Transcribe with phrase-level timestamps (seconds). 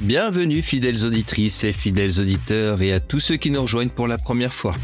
[0.00, 4.16] Bienvenue fidèles auditrices et fidèles auditeurs et à tous ceux qui nous rejoignent pour la
[4.16, 4.74] première fois.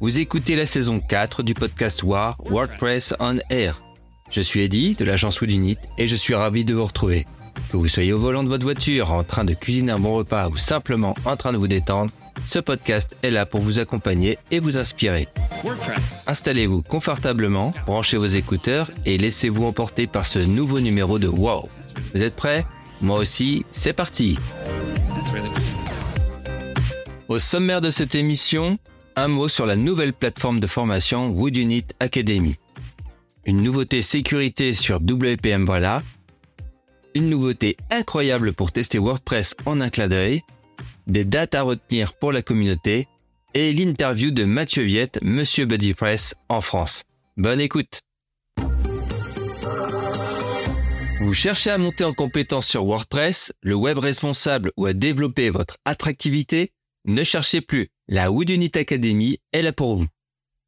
[0.00, 3.80] Vous écoutez la saison 4 du podcast War WordPress on Air.
[4.30, 7.24] Je suis Eddy de l'agence Woodunit et je suis ravi de vous retrouver.
[7.70, 10.48] Que vous soyez au volant de votre voiture, en train de cuisiner un bon repas
[10.48, 12.10] ou simplement en train de vous détendre,
[12.44, 15.28] ce podcast est là pour vous accompagner et vous inspirer.
[16.26, 21.68] Installez-vous confortablement, branchez vos écouteurs et laissez-vous emporter par ce nouveau numéro de Wow.
[22.12, 22.64] Vous êtes prêts?
[23.02, 24.38] Moi aussi, c'est parti
[27.28, 28.78] Au sommaire de cette émission,
[29.16, 32.54] un mot sur la nouvelle plateforme de formation Woodunit Academy.
[33.44, 36.04] Une nouveauté sécurité sur WP Umbrella.
[37.16, 40.42] Une nouveauté incroyable pour tester WordPress en un clin d'œil.
[41.08, 43.08] Des dates à retenir pour la communauté
[43.54, 47.02] et l'interview de Mathieu Viette, Monsieur Buddy Press en France.
[47.36, 48.00] Bonne écoute
[51.22, 55.76] Vous cherchez à monter en compétence sur WordPress, le web responsable ou à développer votre
[55.84, 56.72] attractivité?
[57.04, 60.08] Ne cherchez plus, la Woodunit Academy est là pour vous.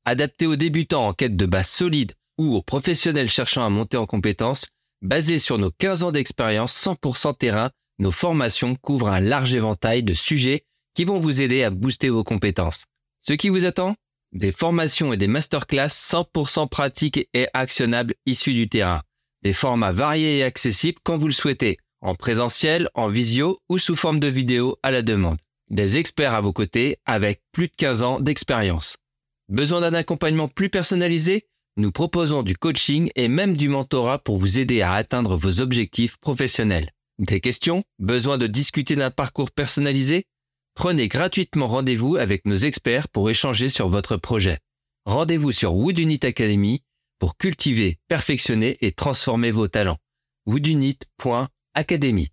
[0.05, 4.07] Adapté aux débutants en quête de base solide ou aux professionnels cherchant à monter en
[4.07, 4.67] compétence,
[5.03, 10.15] basé sur nos 15 ans d'expérience 100% terrain, nos formations couvrent un large éventail de
[10.15, 10.63] sujets
[10.95, 12.85] qui vont vous aider à booster vos compétences.
[13.19, 13.97] Ce qui vous attend?
[14.33, 19.03] Des formations et des masterclass 100% pratiques et actionnables issus du terrain.
[19.45, 23.95] Des formats variés et accessibles quand vous le souhaitez, en présentiel, en visio ou sous
[23.95, 25.37] forme de vidéo à la demande.
[25.71, 28.97] Des experts à vos côtés avec plus de 15 ans d'expérience.
[29.51, 31.47] Besoin d'un accompagnement plus personnalisé?
[31.77, 36.17] Nous proposons du coaching et même du mentorat pour vous aider à atteindre vos objectifs
[36.17, 36.91] professionnels.
[37.19, 37.85] Des questions?
[37.99, 40.25] Besoin de discuter d'un parcours personnalisé?
[40.75, 44.59] Prenez gratuitement rendez-vous avec nos experts pour échanger sur votre projet.
[45.05, 46.83] Rendez-vous sur Woodunit Academy
[47.25, 49.97] pour cultiver, perfectionner et transformer vos talents.
[50.45, 52.29] woodunit.academy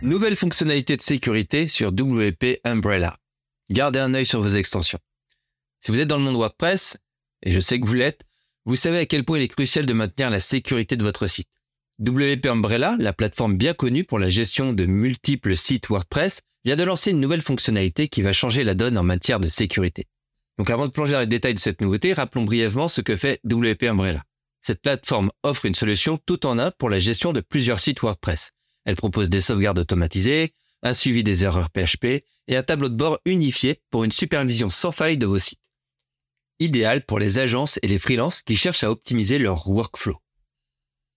[0.00, 3.18] Nouvelle fonctionnalité de sécurité sur WP Umbrella.
[3.68, 4.98] Gardez un œil sur vos extensions.
[5.80, 6.96] Si vous êtes dans le monde WordPress,
[7.42, 8.22] et je sais que vous l'êtes,
[8.64, 11.50] vous savez à quel point il est crucial de maintenir la sécurité de votre site.
[12.00, 16.84] WP Umbrella, la plateforme bien connue pour la gestion de multiples sites WordPress, vient de
[16.84, 20.06] lancer une nouvelle fonctionnalité qui va changer la donne en matière de sécurité.
[20.58, 23.40] Donc avant de plonger dans les détails de cette nouveauté, rappelons brièvement ce que fait
[23.44, 24.24] WP Umbrella.
[24.60, 28.50] Cette plateforme offre une solution tout en un pour la gestion de plusieurs sites WordPress.
[28.84, 30.52] Elle propose des sauvegardes automatisées,
[30.82, 34.92] un suivi des erreurs PHP et un tableau de bord unifié pour une supervision sans
[34.92, 35.60] faille de vos sites.
[36.58, 40.16] Idéal pour les agences et les freelances qui cherchent à optimiser leur workflow.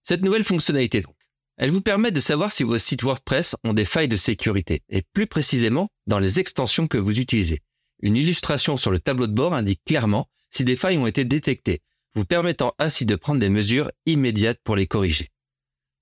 [0.04, 1.16] Cette nouvelle fonctionnalité donc,
[1.58, 5.04] elle vous permet de savoir si vos sites WordPress ont des failles de sécurité et
[5.14, 7.60] plus précisément dans les extensions que vous utilisez.
[8.02, 11.82] Une illustration sur le tableau de bord indique clairement si des failles ont été détectées,
[12.16, 15.30] vous permettant ainsi de prendre des mesures immédiates pour les corriger.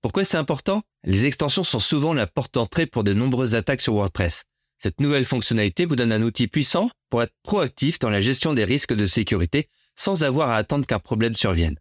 [0.02, 0.82] Pourquoi c'est important?
[1.04, 4.44] Les extensions sont souvent la porte d'entrée pour de nombreuses attaques sur WordPress.
[4.78, 8.64] Cette nouvelle fonctionnalité vous donne un outil puissant pour être proactif dans la gestion des
[8.64, 11.76] risques de sécurité sans avoir à attendre qu'un problème survienne.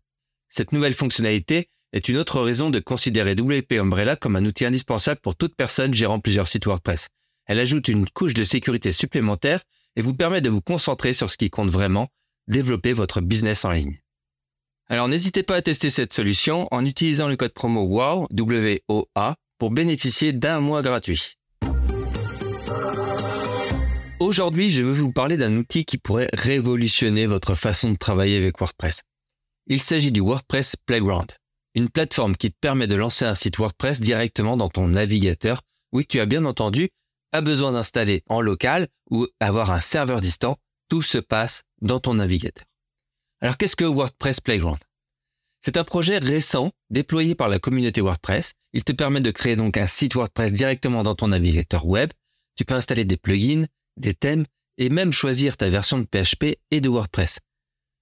[0.50, 5.22] Cette nouvelle fonctionnalité est une autre raison de considérer WP Umbrella comme un outil indispensable
[5.22, 7.08] pour toute personne gérant plusieurs sites WordPress.
[7.46, 9.62] Elle ajoute une couche de sécurité supplémentaire
[9.96, 12.08] et vous permet de vous concentrer sur ce qui compte vraiment,
[12.48, 14.00] développer votre business en ligne.
[14.88, 19.72] Alors n'hésitez pas à tester cette solution en utilisant le code promo WOW, W-O-A, pour
[19.72, 21.36] bénéficier d'un mois gratuit.
[24.20, 28.60] Aujourd'hui, je veux vous parler d'un outil qui pourrait révolutionner votre façon de travailler avec
[28.60, 29.02] WordPress.
[29.68, 31.28] Il s'agit du WordPress Playground
[31.76, 35.62] une plateforme qui te permet de lancer un site WordPress directement dans ton navigateur.
[35.92, 36.90] Oui, tu as bien entendu,
[37.32, 40.58] pas besoin d'installer en local ou avoir un serveur distant,
[40.90, 42.66] tout se passe dans ton navigateur.
[43.42, 44.80] Alors qu'est-ce que WordPress Playground?
[45.62, 48.54] C'est un projet récent déployé par la communauté WordPress.
[48.74, 52.12] Il te permet de créer donc un site WordPress directement dans ton navigateur web.
[52.56, 53.66] Tu peux installer des plugins,
[53.98, 54.46] des thèmes
[54.78, 57.40] et même choisir ta version de PHP et de WordPress.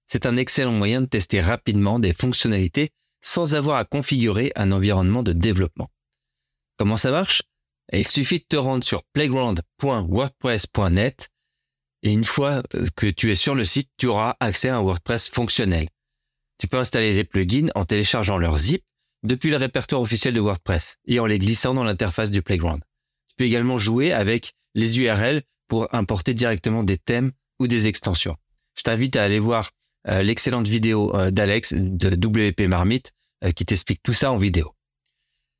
[0.06, 2.90] C'est un excellent moyen de tester rapidement des fonctionnalités
[3.20, 5.88] sans avoir à configurer un environnement de développement.
[6.76, 7.42] Comment ça marche?
[7.92, 11.28] Il suffit de te rendre sur playground.wordpress.net
[12.02, 14.82] et une fois euh, que tu es sur le site, tu auras accès à un
[14.82, 15.88] WordPress fonctionnel.
[16.58, 18.84] Tu peux installer les plugins en téléchargeant leur zip
[19.22, 22.82] depuis le répertoire officiel de WordPress et en les glissant dans l'interface du Playground.
[23.28, 28.36] Tu peux également jouer avec les URL pour importer directement des thèmes ou des extensions.
[28.76, 29.70] Je t'invite à aller voir
[30.06, 33.12] euh, l'excellente vidéo euh, d'Alex de WP Marmite
[33.54, 34.74] qui t'explique tout ça en vidéo.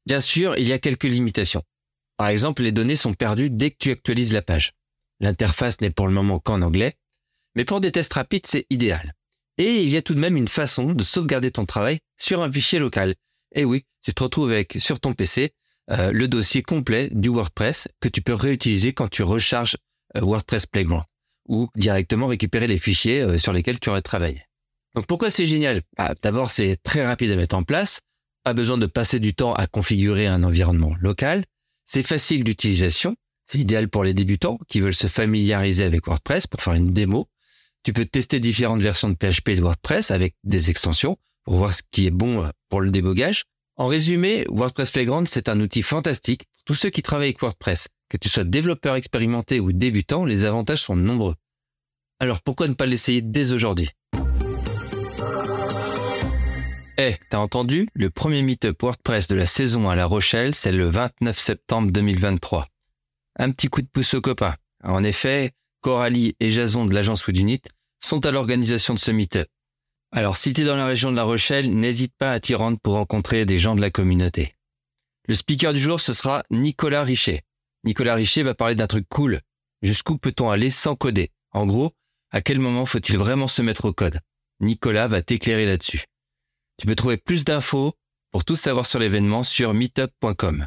[0.04, 1.62] Bien sûr, il y a quelques limitations.
[2.18, 4.72] Par exemple, les données sont perdues dès que tu actualises la page.
[5.20, 6.94] L'interface n'est pour le moment qu'en anglais,
[7.54, 9.14] mais pour des tests rapides, c'est idéal.
[9.56, 12.52] Et il y a tout de même une façon de sauvegarder ton travail sur un
[12.52, 13.14] fichier local.
[13.54, 15.52] Et oui, tu te retrouves avec sur ton PC
[15.90, 19.76] euh, le dossier complet du WordPress que tu peux réutiliser quand tu recharges
[20.16, 21.04] euh, WordPress Playground
[21.48, 24.42] ou directement récupérer les fichiers euh, sur lesquels tu aurais travaillé.
[24.94, 25.82] Donc pourquoi c'est génial?
[25.96, 28.00] Bah, D'abord, c'est très rapide à mettre en place,
[28.44, 31.44] pas besoin de passer du temps à configurer un environnement local,
[31.88, 36.60] c'est facile d'utilisation, c'est idéal pour les débutants qui veulent se familiariser avec WordPress pour
[36.60, 37.28] faire une démo.
[37.82, 41.82] Tu peux tester différentes versions de PHP de WordPress avec des extensions pour voir ce
[41.90, 43.44] qui est bon pour le débogage.
[43.76, 47.88] En résumé, WordPress Playground, c'est un outil fantastique pour tous ceux qui travaillent avec WordPress.
[48.10, 51.36] Que tu sois développeur expérimenté ou débutant, les avantages sont nombreux.
[52.20, 53.88] Alors pourquoi ne pas l'essayer dès aujourd'hui?
[57.00, 57.88] Eh, t'as entendu?
[57.94, 62.66] Le premier meet-up WordPress de la saison à La Rochelle, c'est le 29 septembre 2023.
[63.38, 64.56] Un petit coup de pouce aux copains.
[64.82, 67.62] En effet, Coralie et Jason de l'agence Woodunit
[68.00, 69.46] sont à l'organisation de ce meet-up.
[70.10, 72.80] Alors si tu es dans la région de La Rochelle, n'hésite pas à t'y rendre
[72.80, 74.56] pour rencontrer des gens de la communauté.
[75.28, 77.42] Le speaker du jour, ce sera Nicolas Richer.
[77.84, 79.40] Nicolas Richer va parler d'un truc cool.
[79.82, 81.30] Jusqu'où peut-on aller sans coder?
[81.52, 81.92] En gros,
[82.32, 84.18] à quel moment faut-il vraiment se mettre au code?
[84.58, 86.02] Nicolas va t'éclairer là-dessus.
[86.78, 87.92] Tu peux trouver plus d'infos
[88.30, 90.66] pour tout savoir sur l'événement sur meetup.com.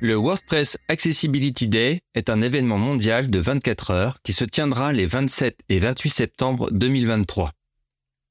[0.00, 5.06] Le WordPress Accessibility Day est un événement mondial de 24 heures qui se tiendra les
[5.06, 7.50] 27 et 28 septembre 2023.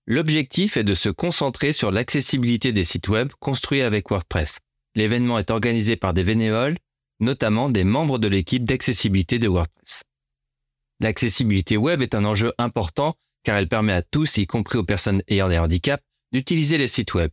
[0.07, 4.59] L'objectif est de se concentrer sur l'accessibilité des sites web construits avec WordPress.
[4.95, 6.77] L'événement est organisé par des bénévoles,
[7.19, 10.03] notamment des membres de l'équipe d'accessibilité de WordPress.
[11.01, 13.15] L'accessibilité web est un enjeu important
[13.45, 16.03] car elle permet à tous, y compris aux personnes ayant des handicaps,
[16.33, 17.31] d'utiliser les sites web.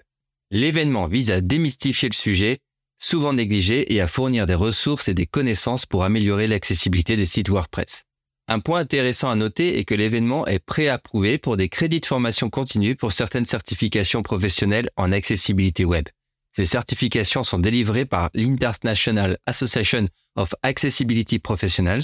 [0.52, 2.58] L'événement vise à démystifier le sujet,
[2.98, 7.48] souvent négligé, et à fournir des ressources et des connaissances pour améliorer l'accessibilité des sites
[7.48, 8.04] WordPress.
[8.48, 12.50] Un point intéressant à noter est que l'événement est préapprouvé pour des crédits de formation
[12.50, 16.06] continue pour certaines certifications professionnelles en accessibilité web.
[16.54, 20.06] Ces certifications sont délivrées par l'International Association
[20.36, 22.02] of Accessibility Professionals,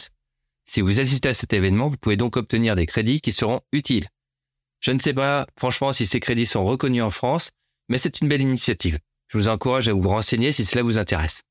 [0.68, 4.06] si vous assistez à cet événement, vous pouvez donc obtenir des crédits qui seront utiles.
[4.80, 7.50] Je ne sais pas, franchement, si ces crédits sont reconnus en France,
[7.88, 8.98] mais c'est une belle initiative.
[9.28, 11.42] Je vous encourage à vous renseigner si cela vous intéresse.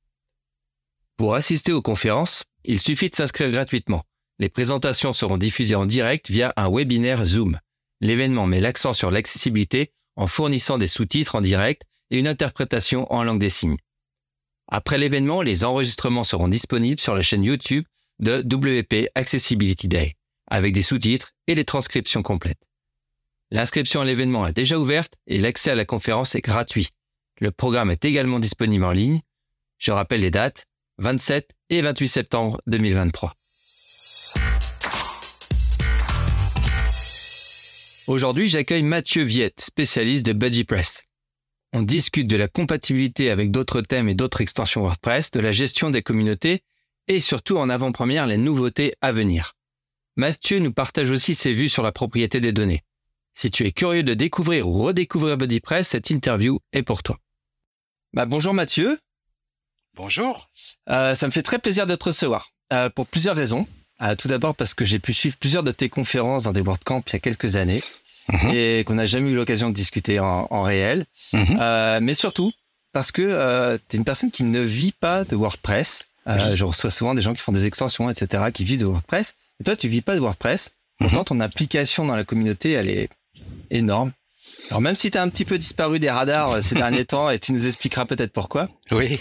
[1.18, 4.04] Pour assister aux conférences, il suffit de s'inscrire gratuitement.
[4.38, 7.60] Les présentations seront diffusées en direct via un webinaire Zoom.
[8.02, 11.82] L'événement met l'accent sur l'accessibilité en fournissant des sous-titres en direct
[12.12, 13.78] et une interprétation en langue des signes.
[14.68, 17.86] Après l'événement, les enregistrements seront disponibles sur la chaîne YouTube
[18.20, 20.16] de WP Accessibility Day,
[20.50, 22.62] avec des sous-titres et les transcriptions complètes.
[23.52, 26.90] L'inscription à l'événement est déjà ouverte et l'accès à la conférence est gratuit.
[27.40, 29.22] Le programme est également disponible en ligne.
[29.78, 30.66] Je rappelle les dates,
[30.98, 33.34] 27 et 28 septembre 2023.
[38.08, 41.04] Aujourd'hui, j'accueille Mathieu Viette, spécialiste de BuddyPress.
[41.74, 45.90] On discute de la compatibilité avec d'autres thèmes et d'autres extensions WordPress, de la gestion
[45.90, 46.62] des communautés
[47.08, 49.56] et surtout en avant-première les nouveautés à venir.
[50.16, 52.84] Mathieu nous partage aussi ses vues sur la propriété des données.
[53.36, 57.20] Si tu es curieux de découvrir ou redécouvrir BuddyPress, cette interview est pour toi.
[58.14, 59.00] Bah, bonjour Mathieu.
[59.96, 60.50] Bonjour.
[60.90, 63.68] Euh, ça me fait très plaisir de te recevoir euh, pour plusieurs raisons.
[64.02, 67.04] Euh, tout d'abord parce que j'ai pu suivre plusieurs de tes conférences dans des WordCamp
[67.08, 67.82] il y a quelques années
[68.30, 68.52] mhm.
[68.56, 71.06] et qu'on n'a jamais eu l'occasion de discuter en, en réel.
[71.34, 72.00] Mhm.
[72.02, 72.52] mais surtout
[72.92, 76.92] parce que tu es une personne qui ne vit pas de WordPress euh, je reçois
[76.92, 79.36] souvent des gens qui font des extensions, etc., qui vivent de WordPress.
[79.60, 80.72] Et toi, tu vis pas de WordPress.
[81.00, 81.26] Pourtant, mhm.
[81.26, 83.10] ton application dans la communauté, elle est
[83.70, 84.12] énorme.
[84.70, 87.30] Alors même si tu as un petit peu disparu des radars euh, ces derniers temps,
[87.30, 88.70] et tu nous expliqueras peut-être pourquoi.
[88.92, 89.20] Oui.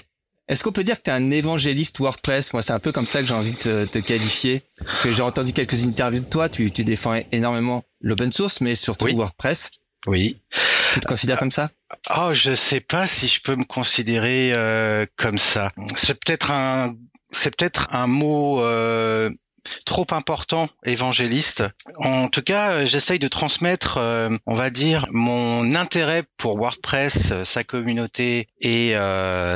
[0.49, 2.53] Est-ce qu'on peut dire que tu es un évangéliste WordPress?
[2.53, 4.63] Moi, c'est un peu comme ça que j'ai envie de te, qualifier.
[4.85, 6.49] Parce que j'ai entendu quelques interviews de toi.
[6.49, 9.73] Tu, tu défends énormément l'open source, mais surtout WordPress.
[10.07, 10.41] Oui.
[10.95, 11.71] Tu te considères comme ça?
[12.17, 15.71] Oh, je sais pas si je peux me considérer euh, comme ça.
[15.95, 16.95] C'est peut-être un,
[17.31, 19.31] c'est peut-être un mot euh,
[19.85, 21.65] trop important évangéliste.
[21.99, 27.33] En tout cas, euh, j'essaye de transmettre, euh, on va dire, mon intérêt pour WordPress,
[27.33, 28.95] euh, sa communauté et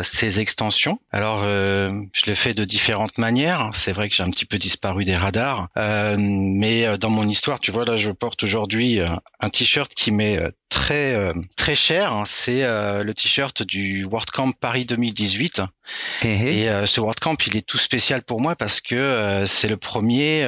[0.03, 0.99] ses extensions.
[1.11, 3.71] Alors, je le fais de différentes manières.
[3.75, 7.71] C'est vrai que j'ai un petit peu disparu des radars, mais dans mon histoire, tu
[7.71, 9.01] vois, là, je porte aujourd'hui
[9.41, 10.39] un t-shirt qui m'est
[10.71, 12.23] très très cher.
[12.27, 15.63] C'est le t-shirt du WordCamp Paris 2018.
[16.23, 20.47] Et ce WordCamp, il est tout spécial pour moi parce que c'est le premier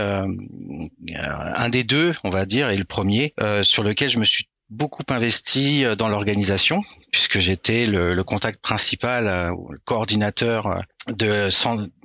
[1.11, 4.25] euh, un des deux, on va dire, et le premier euh, sur lequel je me
[4.25, 11.49] suis beaucoup investi euh, dans l'organisation puisque j'étais le, contact principal, le coordinateur de,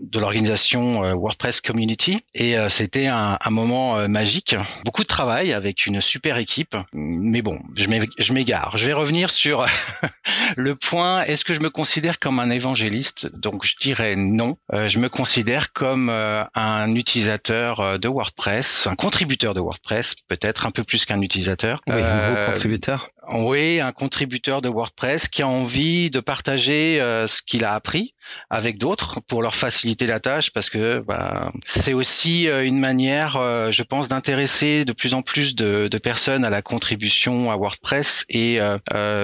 [0.01, 4.55] de l'organisation euh, WordPress Community et euh, c'était un, un, moment euh, magique.
[4.85, 8.77] Beaucoup de travail avec une super équipe, mais bon, je m'égare.
[8.77, 9.65] Je vais revenir sur
[10.55, 11.21] le point.
[11.23, 13.27] Est-ce que je me considère comme un évangéliste?
[13.33, 14.57] Donc je dirais non.
[14.73, 20.83] je me considère comme un utilisateur de WordPress, un contributeur de WordPress, peut-être un peu
[20.83, 21.81] plus qu'un utilisateur.
[21.87, 23.09] Oui, un gros contributeur.
[23.33, 28.13] Oui, un contributeur de WordPress qui a envie de partager ce qu'il a appris
[28.49, 28.86] avec d'autres
[29.27, 33.83] pour leur faciliter la tâche parce que bah, c'est aussi euh, une manière, euh, je
[33.83, 38.25] pense, d'intéresser de plus en plus de, personnes à la contribution à WordPress.
[38.29, 38.77] Et euh,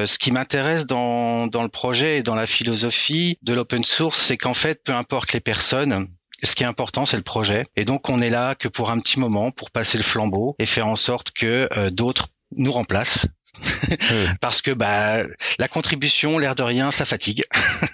[0.06, 4.38] ce qui m'intéresse dans, dans le projet et dans la philosophie de l'open source, c'est
[4.38, 6.08] qu'en fait, peu importe les personnes,
[6.42, 7.66] ce qui est important, c'est le projet.
[7.76, 10.66] Et donc, on est là que pour un petit moment, pour passer le flambeau et
[10.66, 13.28] faire en sorte que d'autres nous remplacent
[14.42, 15.24] parce que bah
[15.60, 17.44] la contribution, l'air de rien, ça fatigue.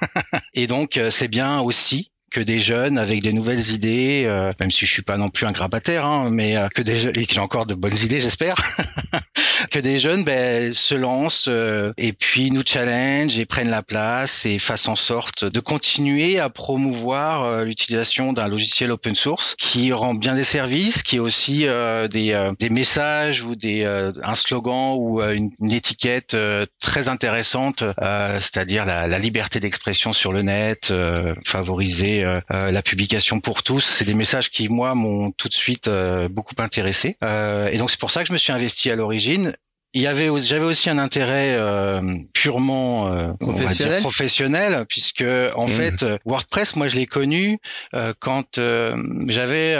[0.53, 4.71] et donc euh, c'est bien aussi que des jeunes avec des nouvelles idées, euh, même
[4.71, 7.33] si je suis pas non plus un grabataire, hein, mais euh, que des et que
[7.33, 8.55] j'ai encore de bonnes idées, j'espère,
[9.71, 14.45] que des jeunes ben, se lancent euh, et puis nous challenge et prennent la place
[14.45, 20.13] et fassent en sorte de continuer à promouvoir l'utilisation d'un logiciel open source qui rend
[20.13, 21.65] bien des services, qui est aussi
[22.11, 26.35] des, des messages ou des un slogan ou une, une étiquette
[26.81, 27.83] très intéressante,
[28.39, 30.93] c'est-à-dire la, la liberté d'expression sur le net,
[31.45, 33.81] favoriser euh, euh, la publication pour tous.
[33.81, 37.17] C'est des messages qui moi m'ont tout de suite euh, beaucoup intéressé.
[37.71, 39.53] et donc c'est pour ça que je me suis investi à l'origine
[39.93, 41.57] il y avait j'avais aussi un intérêt
[42.33, 44.01] purement professionnel.
[44.01, 45.23] professionnel puisque
[45.55, 45.71] en mmh.
[45.71, 47.57] fait WordPress moi je l'ai connu
[48.19, 48.59] quand
[49.27, 49.75] j'avais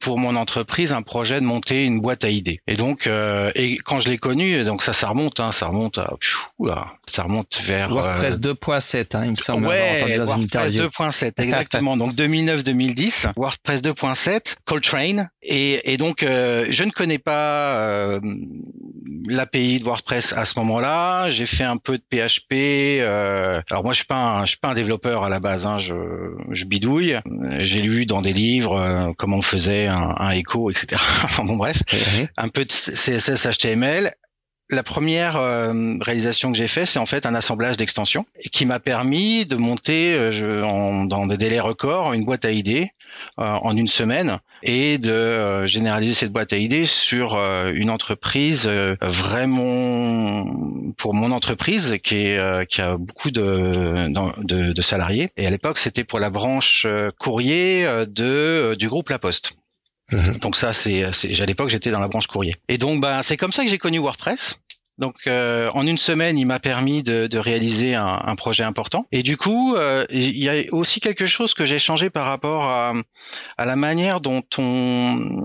[0.00, 2.60] pour mon entreprise un projet de monter une boîte à idées.
[2.66, 5.98] Et donc, euh, et quand je l'ai connu, donc ça, ça remonte, hein, ça remonte,
[5.98, 6.14] à,
[6.58, 9.66] là, ça remonte vers WordPress 2.7, euh, hein, il me semble.
[9.66, 11.96] Ouais, WordPress 2.7, exactement.
[11.98, 18.20] donc 2009-2010, WordPress 2.7, Coltrane, et, et donc euh, je ne connais pas euh,
[19.28, 21.28] l'API de WordPress à ce moment-là.
[21.30, 23.02] J'ai fait un peu de PHP.
[23.70, 25.78] alors moi, je suis pas, un, je suis pas un développeur à la base, hein,
[25.78, 25.94] je,
[26.50, 27.18] je bidouille.
[27.58, 31.00] J'ai lu dans des livres comment on faisait un, un écho, etc.
[31.24, 31.82] enfin bon, bref,
[32.36, 34.12] un peu de CSS, HTML.
[34.72, 38.78] La première euh, réalisation que j'ai fait, c'est en fait un assemblage d'extensions qui m'a
[38.78, 42.92] permis de monter euh, je, en, dans des délais records une boîte à idées
[43.40, 47.34] euh, en une semaine et de généraliser cette boîte à idées sur
[47.74, 48.68] une entreprise
[49.00, 50.44] vraiment
[50.98, 54.08] pour mon entreprise qui, est, qui a beaucoup de,
[54.44, 55.30] de, de salariés.
[55.38, 56.86] Et à l'époque, c'était pour la branche
[57.18, 59.54] courrier de du groupe La Poste.
[60.12, 60.38] Mhm.
[60.38, 62.54] Donc ça, c'est, à l'époque, j'étais dans la branche courrier.
[62.68, 64.60] Et donc, bah, c'est comme ça que j'ai connu WordPress.
[65.00, 69.06] Donc euh, en une semaine, il m'a permis de, de réaliser un, un, projet important.
[69.12, 72.64] Et du coup, euh, il y a aussi quelque chose que j'ai changé par rapport
[72.64, 72.92] à,
[73.56, 75.42] à, la manière dont on,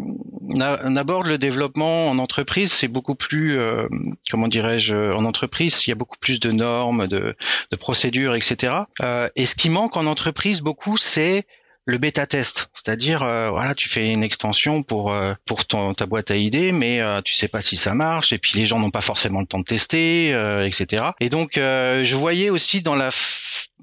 [0.49, 2.73] on, aborde le développement en entreprise.
[2.73, 3.87] C'est beaucoup plus, euh,
[4.29, 7.33] comment dirais-je, en entreprise, il y a beaucoup plus de normes, de,
[7.71, 8.73] de procédures, etc.
[9.01, 11.45] Euh, et ce qui manque en entreprise beaucoup, c'est
[11.85, 16.07] le bêta test, c'est-à-dire euh, voilà, tu fais une extension pour euh, pour ton, ta
[16.07, 18.79] boîte à idées, mais euh, tu sais pas si ça marche, et puis les gens
[18.79, 20.29] n'ont pas forcément le temps de tester,
[20.65, 21.05] etc.
[21.19, 23.11] Et donc je voyais aussi dans la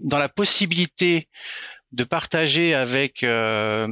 [0.01, 1.29] dans la possibilité
[1.93, 3.87] de partager avec euh,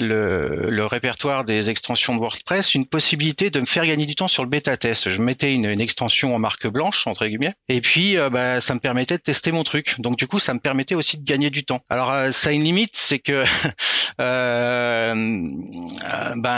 [0.00, 4.28] le, le, répertoire des extensions de WordPress une possibilité de me faire gagner du temps
[4.28, 5.10] sur le bêta test.
[5.10, 8.74] Je mettais une, une extension en marque blanche entre guillemets, et puis euh, bah, ça
[8.74, 9.96] me permettait de tester mon truc.
[9.98, 11.80] Donc du coup, ça me permettait aussi de gagner du temps.
[11.90, 13.44] Alors euh, ça a une limite, c'est que
[14.18, 15.42] ben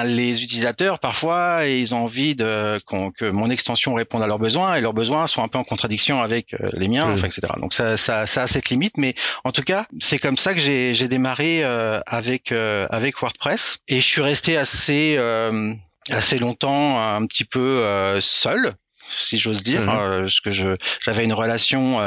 [0.05, 2.79] les utilisateurs parfois ils ont envie de
[3.17, 6.21] que mon extension réponde à leurs besoins et leurs besoins sont un peu en contradiction
[6.21, 7.53] avec les miens, enfin, etc.
[7.59, 10.61] Donc ça, ça, ça a cette limite, mais en tout cas c'est comme ça que
[10.61, 13.79] j'ai j'ai démarré euh, avec euh, avec WordPress.
[13.89, 15.73] Et je suis resté assez euh,
[16.11, 17.85] assez longtemps un petit peu
[18.21, 18.75] seul
[19.15, 22.01] si j'ose dire, parce que je j'avais une relation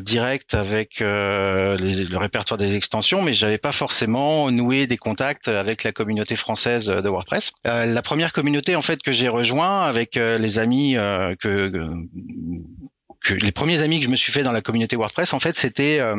[0.00, 5.92] directe avec le répertoire des extensions, mais j'avais pas forcément noué des contacts avec la
[5.92, 7.52] communauté française de WordPress.
[7.64, 10.94] la première communauté en fait que j'ai rejoint avec les amis
[11.40, 11.70] que
[13.30, 15.98] les premiers amis que je me suis fait dans la communauté WordPress, en fait, c'était
[16.00, 16.16] euh,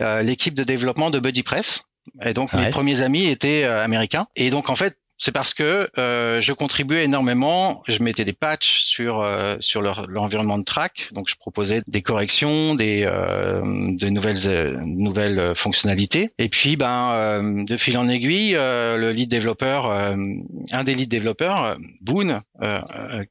[0.00, 1.82] euh, l'équipe de développement de BuddyPress.
[2.22, 4.26] Et donc mes premiers amis étaient euh, américains.
[4.36, 7.82] Et donc en fait, c'est parce que euh, je contribuais énormément.
[7.88, 12.74] Je mettais des patchs sur euh, sur l'environnement de track, donc je proposais des corrections,
[12.74, 16.30] des euh, de nouvelles euh, nouvelles fonctionnalités.
[16.38, 21.76] Et puis, ben, euh, de fil en aiguille, le lead développeur, un des lead développeurs,
[22.00, 22.40] Boone,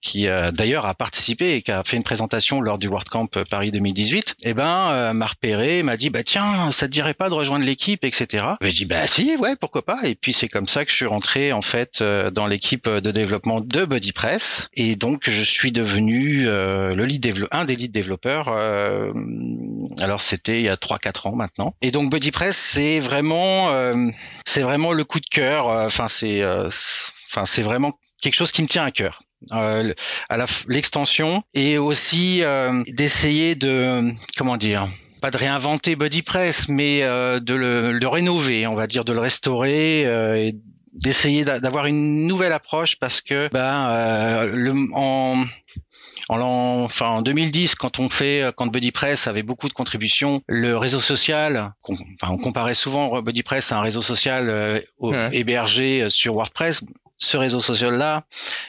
[0.01, 4.35] qui d'ailleurs a participé et qui a fait une présentation lors du WordCamp Paris 2018,
[4.43, 7.65] et eh ben m'a repéré, m'a dit bah tiens, ça te dirait pas de rejoindre
[7.65, 8.45] l'équipe, etc.
[8.61, 9.99] J'ai dit bah si, ouais, pourquoi pas.
[10.03, 13.09] Et puis c'est comme ça que je suis rentré en fait euh, dans l'équipe de
[13.09, 18.45] développement de BuddyPress et donc je suis devenu euh, le lead un des lead développeurs.
[18.49, 19.11] Euh,
[19.99, 21.73] alors c'était il y a 3-4 ans maintenant.
[21.81, 23.71] Et donc BuddyPress c'est vraiment
[24.45, 25.65] c'est vraiment le coup de cœur.
[25.65, 29.23] Enfin c'est enfin c'est vraiment quelque chose qui me tient à cœur.
[29.51, 29.93] Euh,
[30.29, 30.37] à
[30.67, 32.43] l'extension et aussi
[32.87, 34.87] d'essayer de comment dire
[35.21, 40.03] pas de réinventer BuddyPress mais de le, le, rénover on va dire de le restaurer
[40.47, 40.55] et
[40.93, 45.43] d'essayer d'avoir une nouvelle approche parce que ben euh, le, en
[46.29, 46.39] en,
[46.85, 51.73] enfin, en 2010, quand on fait, quand BuddyPress avait beaucoup de contributions, le réseau social,
[51.89, 54.79] on, enfin, on comparait souvent BuddyPress à un réseau social euh,
[55.33, 56.81] hébergé sur WordPress
[57.17, 58.23] ce réseau social-là,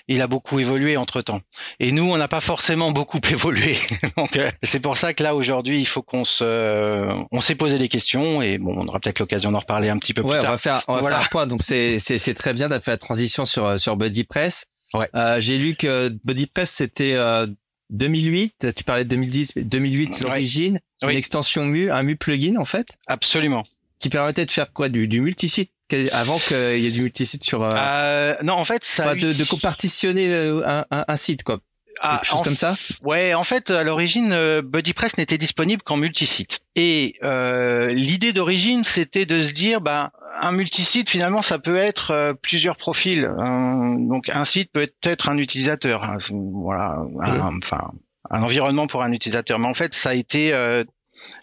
[0.08, 1.40] il a beaucoup évolué entre-temps.
[1.80, 3.78] Et nous, on n'a pas forcément beaucoup évolué.
[4.16, 7.78] Donc, euh, c'est pour ça que là, aujourd'hui, il faut qu'on se, on s'est posé
[7.78, 10.44] des questions et bon, on aura peut-être l'occasion d'en reparler un petit peu plus tard.
[10.44, 11.46] On va faire, on va faire un point.
[11.46, 14.66] Donc, c'est, c'est, c'est très bien d'avoir fait la transition sur, sur BuddyPress.
[14.94, 15.08] Ouais.
[15.14, 17.46] Euh, j'ai lu que BuddyPress, c'était, euh,
[17.90, 22.88] 2008, tu parlais de 2010, 2008 l'origine, une extension MU, un MU plugin en fait.
[23.06, 23.64] Absolument.
[23.98, 25.70] Qui permettait de faire quoi du, du multisite
[26.12, 27.62] avant qu'il y ait du multisite sur.
[27.62, 27.74] Euh...
[27.76, 29.14] Euh, non, en fait, ça.
[29.14, 31.60] de, de compartitionner euh, un, un, un, site, quoi.
[32.00, 32.74] Ah, Quelque chose comme ça.
[33.04, 36.60] Ouais, en fait, à l'origine, euh, BuddyPress n'était disponible qu'en multisite.
[36.74, 40.10] Et euh, l'idée d'origine, c'était de se dire, bah,
[40.40, 43.30] un multisite, finalement, ça peut être euh, plusieurs profils.
[43.38, 46.02] donc, un site peut être un utilisateur.
[46.02, 47.92] Hein, voilà, un, enfin,
[48.30, 49.60] un environnement pour un utilisateur.
[49.60, 50.52] Mais en fait, ça a été,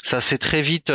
[0.04, 0.92] ça s'est très vite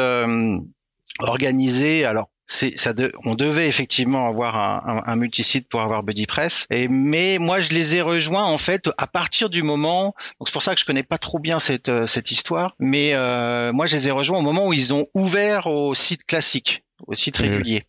[1.21, 2.05] organisé.
[2.05, 2.93] Alors ça
[3.25, 7.71] on devait effectivement avoir un, un, un, multisite pour avoir BuddyPress et mais moi je
[7.71, 10.85] les ai rejoints en fait à partir du moment donc c'est pour ça que je
[10.85, 14.39] connais pas trop bien cette euh, cette histoire mais euh, moi je les ai rejoints
[14.39, 17.43] au moment où ils ont ouvert au site classique au site mmh.
[17.43, 17.83] régulier.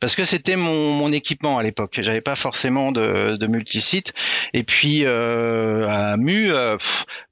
[0.00, 1.98] Parce que c'était mon, mon équipement à l'époque.
[2.02, 4.12] J'avais pas forcément de, de multisite.
[4.52, 6.76] Et puis euh, à Mu euh,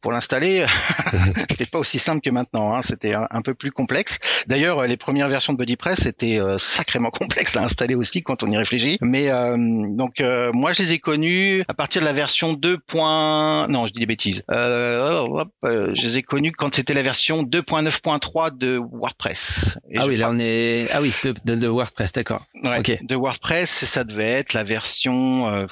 [0.01, 0.67] pour l'installer
[1.51, 2.83] c'était pas aussi simple que maintenant hein.
[2.83, 4.19] c'était un, peu plus complexe.
[4.47, 8.49] D'ailleurs les premières versions de BuddyPress étaient euh, sacrément complexes à installer aussi quand on
[8.49, 8.99] y réfléchit.
[9.01, 9.57] Mais euh,
[9.91, 12.79] donc euh, moi je les ai connus à partir de la version 2.
[12.95, 14.43] non je dis des bêtises.
[14.51, 19.79] Je les ai connus quand c'était la version 2.9.3 de WordPress.
[19.97, 22.43] Ah oui là on est ah oui de, de, WordPress, d'accord.
[22.65, 25.67] Ouais, De WordPress, ça devait être la version euh,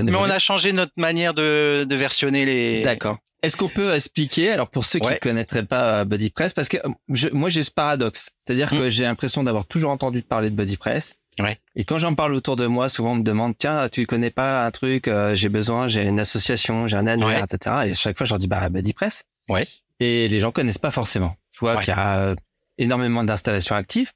[0.04, 2.84] Mais on a changé notre manière de, de versionner les.
[2.84, 3.18] D'accord.
[3.44, 6.78] Est-ce qu'on peut expliquer, alors pour ceux qui ne connaîtraient pas euh, BuddyPress, parce que
[7.10, 8.80] je, moi j'ai ce paradoxe, c'est-à-dire hmm.
[8.80, 11.58] que j'ai l'impression d'avoir toujours entendu parler de BuddyPress, Ouais.
[11.76, 14.66] Et quand j'en parle autour de moi, souvent on me demande tiens, tu connais pas
[14.66, 17.76] un truc euh, J'ai besoin, j'ai une association, j'ai un annuaire, etc.
[17.88, 19.24] Et à chaque fois, je leur dis bah BuddyPress.
[19.50, 19.68] Ouais.
[20.00, 21.36] Et les gens connaissent pas forcément.
[21.52, 22.36] Je vois qu'il y a euh,
[22.78, 24.12] énormément d'installations actives.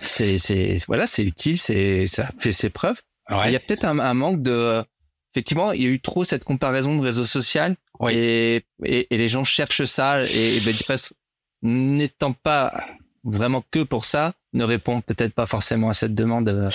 [0.00, 3.00] C'est c'est voilà, c'est utile, c'est ça fait ses preuves.
[3.30, 3.48] Ouais.
[3.48, 4.82] Il y a peut-être un, un, manque de
[5.32, 7.62] effectivement, il y a eu trop cette comparaison de réseaux sociaux
[8.10, 11.12] et, et, et les gens cherchent ça et, et BuddyPress
[11.62, 12.72] n'étant pas
[13.24, 16.70] vraiment que pour ça ne répond peut-être pas forcément à cette demande euh,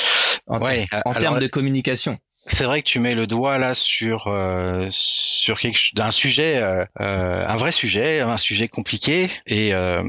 [0.47, 0.59] en,
[1.05, 2.17] en termes de communication.
[2.49, 6.85] C'est vrai que tu mets le doigt là sur euh, sur quelque d'un sujet, euh,
[7.01, 9.29] euh, un vrai sujet, un sujet compliqué.
[9.47, 10.01] Et euh,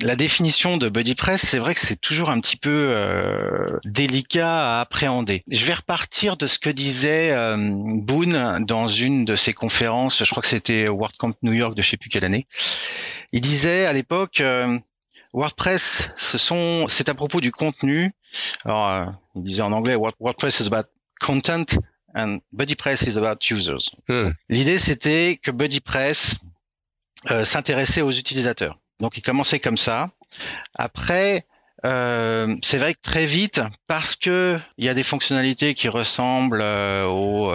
[0.00, 4.80] la définition de BuddyPress, c'est vrai que c'est toujours un petit peu euh, délicat à
[4.80, 5.44] appréhender.
[5.48, 10.24] Je vais repartir de ce que disait Boone dans une de ses conférences.
[10.24, 12.48] Je crois que c'était WordCamp New York de je sais plus quelle année.
[13.30, 14.42] Il disait à l'époque
[15.34, 18.12] WordPress, ce sont, c'est à propos du contenu.
[18.64, 20.88] Alors, euh, il disait en anglais, WordPress is about
[21.20, 21.66] content
[22.14, 23.90] and BuddyPress is about users.
[24.08, 24.30] Hmm.
[24.48, 26.36] L'idée, c'était que BuddyPress
[27.30, 28.78] euh, s'intéressait aux utilisateurs.
[29.00, 30.08] Donc, il commençait comme ça.
[30.74, 31.46] Après,
[31.84, 36.62] euh, c'est vrai que très vite, parce que il y a des fonctionnalités qui ressemblent
[36.62, 37.52] aux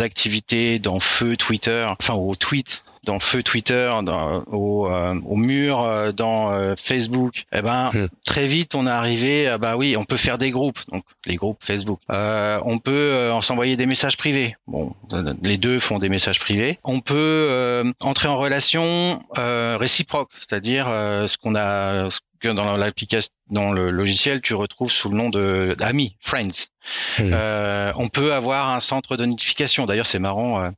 [0.00, 5.80] activités dans Feu Twitter, enfin aux tweets dans feu Twitter, dans, au, euh, au mur
[5.80, 8.08] euh, dans euh, Facebook, eh ben hmm.
[8.26, 9.48] très vite on est arrivé.
[9.48, 12.00] Ah bah oui, on peut faire des groupes, donc les groupes Facebook.
[12.08, 14.56] on peut s'envoyer des messages privés.
[14.66, 14.94] Bon,
[15.42, 16.78] les deux font des messages privés.
[16.84, 23.72] On peut entrer en relation réciproque, c'est-à-dire ce qu'on a ce que dans l'application, dans
[23.72, 26.68] le logiciel, tu retrouves sous le nom de d'amis, friends.
[27.20, 29.86] Euh, on peut avoir un centre de notification.
[29.86, 30.62] D'ailleurs, c'est marrant.
[30.62, 30.70] Euh,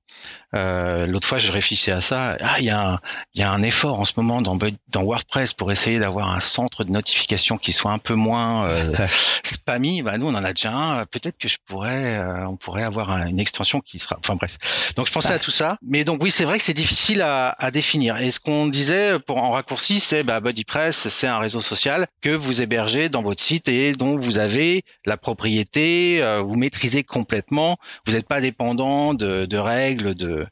[0.55, 2.37] euh, l'autre fois, je réfléchissais à ça.
[2.41, 2.99] Ah, il y, a un,
[3.35, 4.57] y a un effort en ce moment dans,
[4.89, 8.93] dans WordPress pour essayer d'avoir un centre de notification qui soit un peu moins euh,
[9.45, 10.03] spammy.
[10.03, 11.05] Bah, nous, on en a déjà un.
[11.07, 14.17] Peut-être que je pourrais, euh, on pourrait avoir une extension qui sera.
[14.19, 14.57] Enfin bref.
[14.97, 15.77] Donc, je pensais à tout ça.
[15.83, 18.17] Mais donc, oui, c'est vrai que c'est difficile à, à, définir.
[18.19, 22.31] Et ce qu'on disait pour en raccourci, c'est bah, BuddyPress, c'est un réseau social que
[22.31, 27.77] vous hébergez dans votre site et dont vous avez la propriété, euh, vous maîtrisez complètement.
[28.07, 30.47] Vous n'êtes pas dépendant de, règles, de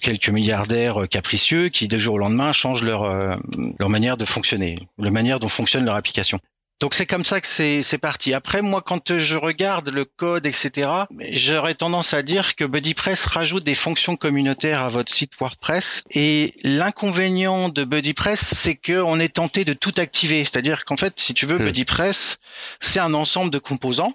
[0.00, 3.36] quelques milliardaires capricieux qui, du jour au lendemain, changent euh,
[3.78, 6.38] leur manière de fonctionner, la manière dont fonctionne leur application.
[6.80, 8.34] Donc c'est comme ça que c'est parti.
[8.34, 10.90] Après moi quand je regarde le code etc,
[11.32, 16.52] j'aurais tendance à dire que BuddyPress rajoute des fonctions communautaires à votre site WordPress et
[16.64, 20.44] l'inconvénient de BuddyPress c'est que on est tenté de tout activer.
[20.44, 21.64] C'est-à-dire qu'en fait si tu veux hmm.
[21.64, 22.38] BuddyPress
[22.80, 24.12] c'est un ensemble de composants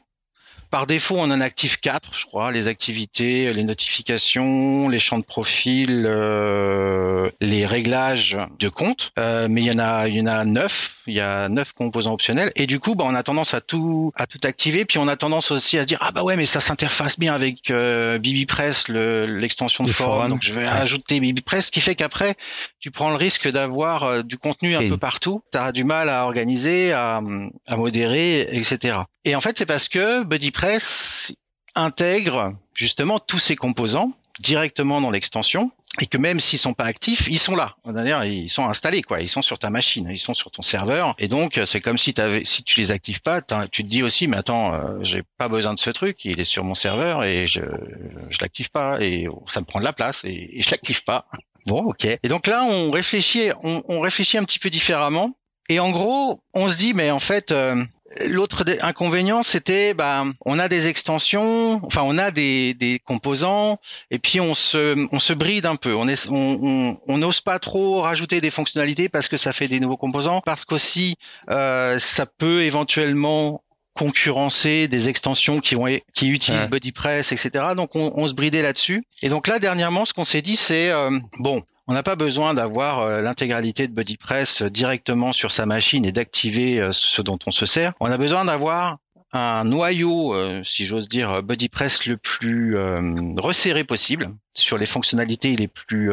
[0.72, 5.26] par défaut, on en active quatre, je crois, les activités, les notifications, les champs de
[5.26, 9.12] profil, euh, les réglages de compte.
[9.20, 10.96] Euh, mais il y en a, il y en a neuf.
[11.08, 12.52] Il y a neuf composants optionnels.
[12.56, 14.86] Et du coup, bah, on a tendance à tout, à tout activer.
[14.86, 17.34] Puis on a tendance aussi à se dire, ah bah ouais, mais ça s'interface bien
[17.34, 20.30] avec euh, BibiPress, l'extension de forum.
[20.30, 22.36] Donc je vais ajouter BibiPress, ce qui fait qu'après,
[22.80, 25.44] tu prends le risque d'avoir euh, du contenu un peu partout.
[25.52, 27.20] Tu as du mal à organiser, à,
[27.68, 29.00] à modérer, etc.
[29.26, 31.34] Et en fait, c'est parce que BuddyPress
[31.76, 37.28] intègre justement tous ces composants directement dans l'extension et que même s'ils sont pas actifs,
[37.30, 37.76] ils sont là.
[37.86, 41.14] D'ailleurs, ils sont installés quoi, ils sont sur ta machine, ils sont sur ton serveur
[41.20, 44.28] et donc c'est comme si tu si tu les actives pas, tu te dis aussi
[44.28, 47.46] mais attends, euh, j'ai pas besoin de ce truc, il est sur mon serveur et
[47.46, 47.62] je
[48.30, 51.28] je l'active pas et ça me prend de la place et, je l'active pas.
[51.68, 52.06] Bon, OK.
[52.06, 55.34] Et donc là, on réfléchit on, on réfléchit un petit peu différemment
[55.70, 57.84] et en gros, on se dit mais en fait euh,
[58.28, 64.20] L'autre inconvénient, c'était, bah, on a des extensions, enfin, on a des, des composants, et
[64.20, 65.94] puis on se, on se bride un peu.
[65.96, 69.98] On n'ose on, on, pas trop rajouter des fonctionnalités parce que ça fait des nouveaux
[69.98, 71.16] composants, parce qu'aussi,
[71.50, 77.66] euh, ça peut éventuellement concurrencer des extensions qui vont qui utilisent BuddyPress, etc.
[77.76, 79.04] Donc on, on se bridait là-dessus.
[79.22, 82.54] Et donc là dernièrement, ce qu'on s'est dit, c'est euh, bon, on n'a pas besoin
[82.54, 87.38] d'avoir euh, l'intégralité de BuddyPress euh, directement sur sa machine et d'activer euh, ce dont
[87.46, 87.92] on se sert.
[88.00, 89.00] On a besoin d'avoir
[89.34, 92.76] un noyau, si j'ose dire, BuddyPress le plus
[93.38, 96.12] resserré possible sur les fonctionnalités les plus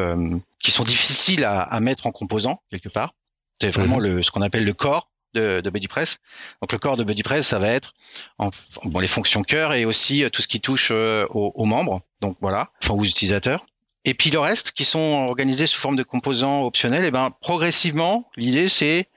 [0.63, 3.15] qui sont difficiles à, mettre en composant quelque part.
[3.61, 4.05] C'est vraiment mhm.
[4.05, 6.19] le ce qu'on appelle le corps de, de BuddyPress.
[6.63, 7.93] Donc le corps de BuddyPress, ça va être
[8.39, 8.51] en,
[8.85, 12.03] bon les fonctions cœur et aussi tout ce qui touche aux, aux membres.
[12.23, 13.67] Donc voilà, enfin aux utilisateurs.
[14.05, 17.31] Et puis le reste, qui sont organisés sous forme de composants optionnels, et eh ben
[17.41, 19.09] progressivement, l'idée c'est,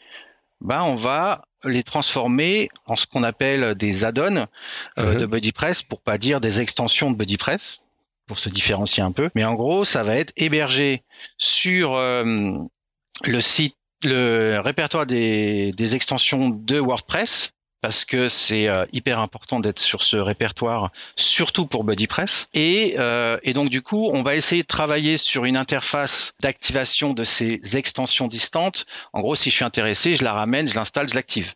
[0.59, 4.45] ben on va les transformer en ce qu'on appelle des add-ons euh,
[4.97, 5.17] uh-huh.
[5.17, 7.79] de BuddyPress, pour pas dire des extensions de BuddyPress,
[8.25, 9.29] pour se différencier un peu.
[9.35, 11.03] Mais en gros, ça va être hébergé
[11.37, 12.23] sur euh,
[13.25, 19.59] le site, le répertoire des, des extensions de WordPress parce que c'est euh, hyper important
[19.59, 22.47] d'être sur ce répertoire, surtout pour BuddyPress.
[22.53, 27.13] Et, euh, et donc du coup, on va essayer de travailler sur une interface d'activation
[27.13, 28.85] de ces extensions distantes.
[29.13, 31.53] En gros, si je suis intéressé, je la ramène, je l'installe, je l'active.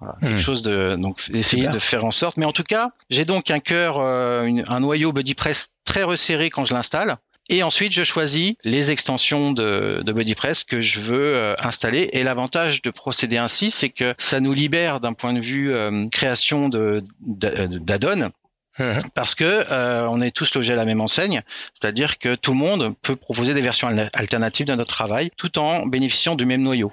[0.00, 0.38] Voilà, quelque hmm.
[0.38, 2.36] chose de donc essayer de faire en sorte.
[2.36, 6.64] Mais en tout cas, j'ai donc un cœur, euh, un noyau BuddyPress très resserré quand
[6.64, 7.16] je l'installe.
[7.48, 12.08] Et ensuite, je choisis les extensions de, de BuddyPress que je veux euh, installer.
[12.12, 16.08] Et l'avantage de procéder ainsi, c'est que ça nous libère d'un point de vue euh,
[16.08, 18.30] création de d'add-on
[19.14, 22.58] parce que euh, on est tous logés à la même enseigne, c'est-à-dire que tout le
[22.58, 26.92] monde peut proposer des versions alternatives de notre travail tout en bénéficiant du même noyau.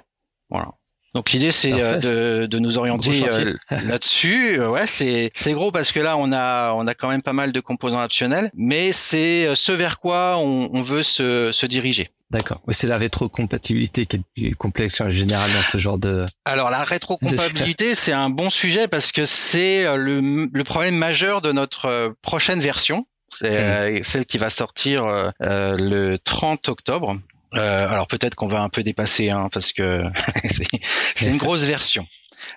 [0.50, 0.68] Voilà.
[1.14, 3.54] Donc l'idée c'est euh, de, de, nous orienter euh,
[3.86, 4.58] là-dessus.
[4.58, 7.32] Euh, ouais, c'est c'est gros parce que là on a on a quand même pas
[7.32, 12.10] mal de composants optionnels, mais c'est ce vers quoi on, on veut se, se diriger.
[12.30, 12.60] D'accord.
[12.70, 16.26] C'est la rétrocompatibilité qui est complexe en général dans ce genre de.
[16.44, 21.52] Alors la rétrocompatibilité c'est un bon sujet parce que c'est le, le problème majeur de
[21.52, 23.06] notre prochaine version.
[23.30, 27.16] C'est celle qui va sortir le 30 octobre.
[27.56, 30.04] Euh, alors peut-être qu'on va un peu dépasser, hein, parce que
[31.14, 32.06] c'est une grosse version.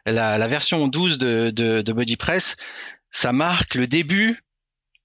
[0.05, 2.55] La, la, version 12 de, de, de BuddyPress,
[3.09, 4.43] ça marque le début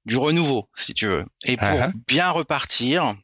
[0.07, 1.25] du renouveau, si tu veux.
[1.45, 1.93] Et pour uh-huh.
[2.09, 3.15] bien repartir,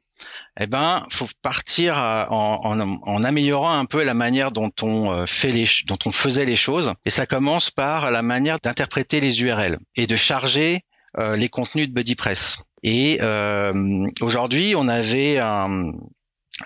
[0.60, 5.50] eh ben, faut partir en, en, en, améliorant un peu la manière dont on fait
[5.50, 6.92] les, dont on faisait les choses.
[7.04, 10.84] Et ça commence par la manière d'interpréter les URL et de charger
[11.16, 12.58] les contenus de BuddyPress.
[12.82, 15.90] Et euh, aujourd'hui, on avait un,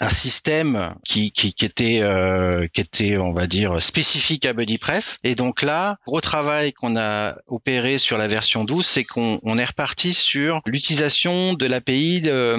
[0.01, 5.19] un système qui, qui, qui était euh, qui était on va dire spécifique à BuddyPress
[5.23, 9.59] et donc là gros travail qu'on a opéré sur la version 12 c'est qu'on on
[9.59, 12.57] est reparti sur l'utilisation de l'API de,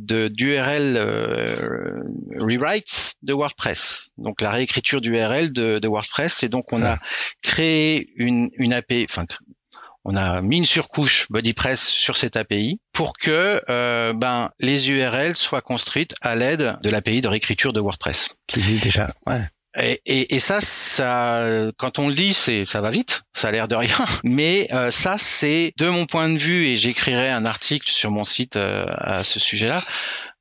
[0.00, 2.02] de d'URL euh,
[2.38, 4.10] rewrites de WordPress.
[4.18, 6.42] Donc la réécriture d'URL de, de WordPress.
[6.42, 6.98] Et donc on a
[7.42, 9.24] créé une une API enfin
[10.04, 15.36] on a mis une surcouche BodyPress sur cette API pour que euh, ben les URL
[15.36, 18.30] soient construites à l'aide de l'API de réécriture de WordPress.
[18.46, 19.10] Qui existe déjà.
[19.26, 19.48] Ouais.
[19.80, 23.52] Et, et, et, ça, ça, quand on le dit, c'est, ça va vite, ça a
[23.52, 23.94] l'air de rien.
[24.24, 28.24] Mais euh, ça, c'est de mon point de vue, et j'écrirai un article sur mon
[28.24, 29.82] site euh, à ce sujet-là.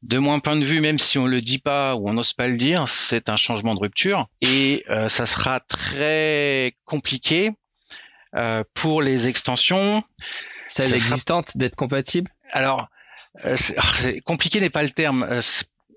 [0.04, 2.48] De mon point de vue, même si on le dit pas ou on n'ose pas
[2.48, 7.52] le dire, c'est un changement de rupture et euh, ça sera très compliqué
[8.74, 10.04] pour les extensions.
[10.68, 12.90] Celles existantes d'être compatibles Alors,
[13.46, 13.56] euh,
[14.26, 15.26] compliqué n'est pas le terme.
[15.30, 15.42] Euh,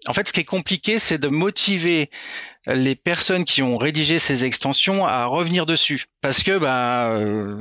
[0.07, 2.11] en fait, ce qui est compliqué, c'est de motiver
[2.67, 6.07] les personnes qui ont rédigé ces extensions à revenir dessus.
[6.21, 7.57] Parce que bah, euh,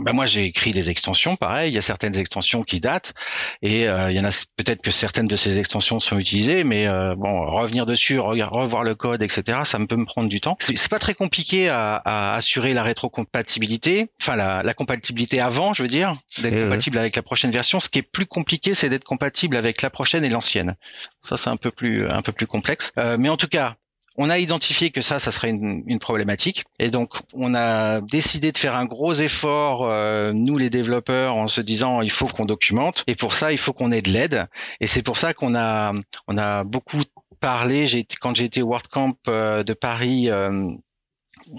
[0.00, 3.14] bah moi j'ai écrit des extensions, pareil, il y a certaines extensions qui datent
[3.62, 6.88] et euh, il y en a peut-être que certaines de ces extensions sont utilisées, mais
[6.88, 9.60] euh, bon revenir dessus, revoir le code, etc.
[9.64, 10.56] Ça me peut me prendre du temps.
[10.58, 15.82] C'est pas très compliqué à, à, assurer la rétrocompatibilité, enfin la, la, compatibilité avant, je
[15.82, 17.78] veux dire, d'être compatible avec la prochaine version.
[17.78, 20.74] Ce qui est plus compliqué, c'est d'être compatible avec la prochaine et l'ancienne.
[21.20, 23.76] Ça c'est un peu plus un peu plus complexe, euh, mais en tout cas,
[24.16, 28.58] on a identifié que ça, ça serait une, problématique, et donc on a décidé de
[28.58, 33.04] faire un gros effort, euh, nous les développeurs, en se disant il faut qu'on documente,
[33.06, 34.46] et pour ça il faut qu'on ait de l'aide,
[34.80, 35.92] et c'est pour ça qu'on a
[36.28, 37.00] on a beaucoup
[37.40, 37.86] parlé.
[37.86, 40.30] J'ai quand j'ai été au WordCamp euh, de Paris.
[40.30, 40.70] Euh,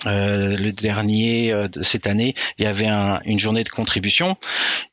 [0.05, 4.37] euh, le dernier euh, de cette année, il y avait un, une journée de contribution.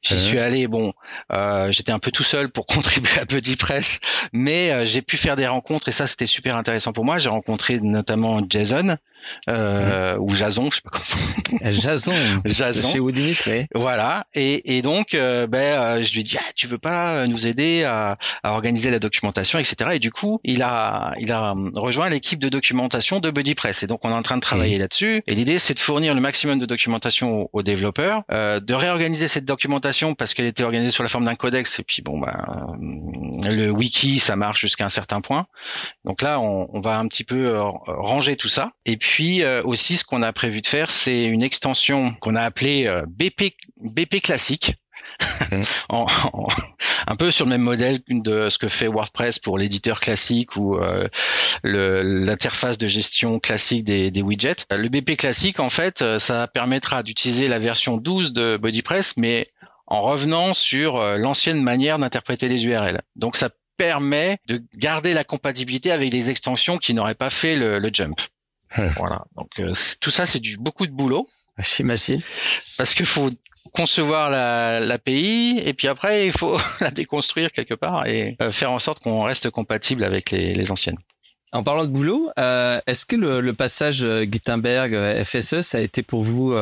[0.03, 0.66] J'y suis allé.
[0.66, 0.92] Bon,
[1.33, 4.00] euh, j'étais un peu tout seul pour contribuer à Petit Press,
[4.33, 7.18] mais j'ai pu faire des rencontres et ça c'était super intéressant pour moi.
[7.18, 8.96] J'ai rencontré notamment Jason,
[9.48, 11.72] euh, ou Jason, je sais pas comment.
[11.72, 12.12] Jason.
[12.44, 12.88] Jason.
[12.88, 13.66] Chez Woodinit, oui.
[13.74, 14.26] Voilà.
[14.35, 17.85] Et, et donc, euh, ben, euh, je lui dis, ah, tu veux pas nous aider
[17.85, 19.90] à, à, organiser la documentation, etc.
[19.94, 23.83] Et du coup, il a, il a rejoint l'équipe de documentation de BuddyPress.
[23.83, 25.22] Et donc, on est en train de travailler là-dessus.
[25.26, 29.44] Et l'idée, c'est de fournir le maximum de documentation aux, développeurs, euh, de réorganiser cette
[29.44, 31.78] documentation parce qu'elle était organisée sur la forme d'un codex.
[31.78, 32.33] Et puis, bon, ben,
[33.50, 35.46] le wiki, ça marche jusqu'à un certain point.
[36.04, 38.70] Donc là, on, on va un petit peu ranger tout ça.
[38.87, 42.37] Et puis puis euh, aussi, ce qu'on a prévu de faire, c'est une extension qu'on
[42.37, 44.77] a appelée euh, BP BP classique.
[45.90, 50.77] un peu sur le même modèle de ce que fait WordPress pour l'éditeur classique ou
[50.77, 51.09] euh,
[51.64, 54.64] l'interface de gestion classique des, des, widgets.
[54.70, 59.49] Le BP classique, en fait, ça permettra d'utiliser la version 12 de BuddyPress, mais
[59.88, 63.01] en revenant sur l'ancienne manière d'interpréter les URL.
[63.16, 67.81] Donc ça permet de garder la compatibilité avec les extensions qui n'auraient pas fait le,
[67.81, 68.20] le jump.
[68.96, 69.24] voilà.
[69.37, 71.26] Donc euh, tout ça, c'est du beaucoup de boulot.
[71.59, 72.22] J'imagine.
[72.78, 73.30] Parce qu'il faut
[73.72, 78.72] concevoir l'API la, et puis après il faut la déconstruire quelque part et euh, faire
[78.72, 80.98] en sorte qu'on reste compatible avec les, les, anciennes.
[81.52, 86.02] En parlant de boulot, euh, est-ce que le, le, passage Gutenberg FSE ça a été
[86.02, 86.54] pour vous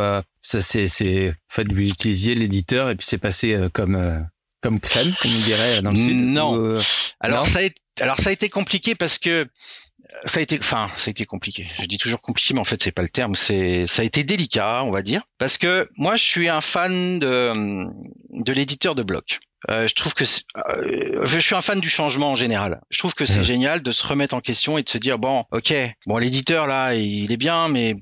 [0.42, 4.26] ça c'est c'est en fait vous utilisiez l'éditeur et puis c'est passé comme
[4.60, 6.74] comme crème comme on dirait dans le sud Non.
[7.20, 9.46] alors ça a été, alors ça a été compliqué parce que
[10.24, 11.66] ça a été, enfin, ça a été compliqué.
[11.80, 13.34] Je dis toujours compliqué, mais en fait, c'est pas le terme.
[13.34, 17.18] C'est, ça a été délicat, on va dire, parce que moi, je suis un fan
[17.18, 17.86] de
[18.30, 19.40] de l'éditeur de blocs.
[19.70, 22.80] Euh, je trouve que euh, je suis un fan du changement en général.
[22.90, 25.44] Je trouve que c'est génial de se remettre en question et de se dire bon,
[25.50, 25.74] ok,
[26.06, 27.96] bon, l'éditeur là, il est bien, mais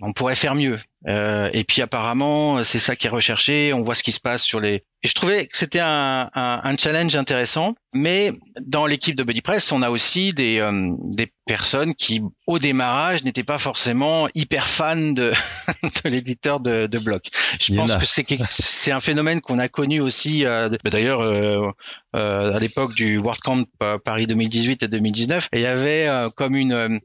[0.00, 0.78] on pourrait faire mieux.
[1.08, 3.72] Euh, et puis apparemment, c'est ça qui est recherché.
[3.74, 4.84] On voit ce qui se passe sur les.
[5.04, 7.74] Et je trouvais que c'était un, un, un, challenge intéressant.
[7.92, 8.32] Mais
[8.66, 13.44] dans l'équipe de BuddyPress, on a aussi des, euh, des personnes qui, au démarrage, n'étaient
[13.44, 15.32] pas forcément hyper fans de,
[16.04, 17.28] de l'éditeur de, de bloc.
[17.60, 20.44] Je pense que c'est c'est un phénomène qu'on a connu aussi.
[20.44, 21.68] Euh, D'ailleurs, euh,
[22.16, 23.64] euh, à l'époque du World Camp
[24.04, 27.00] Paris 2018 et 2019, il y avait comme une,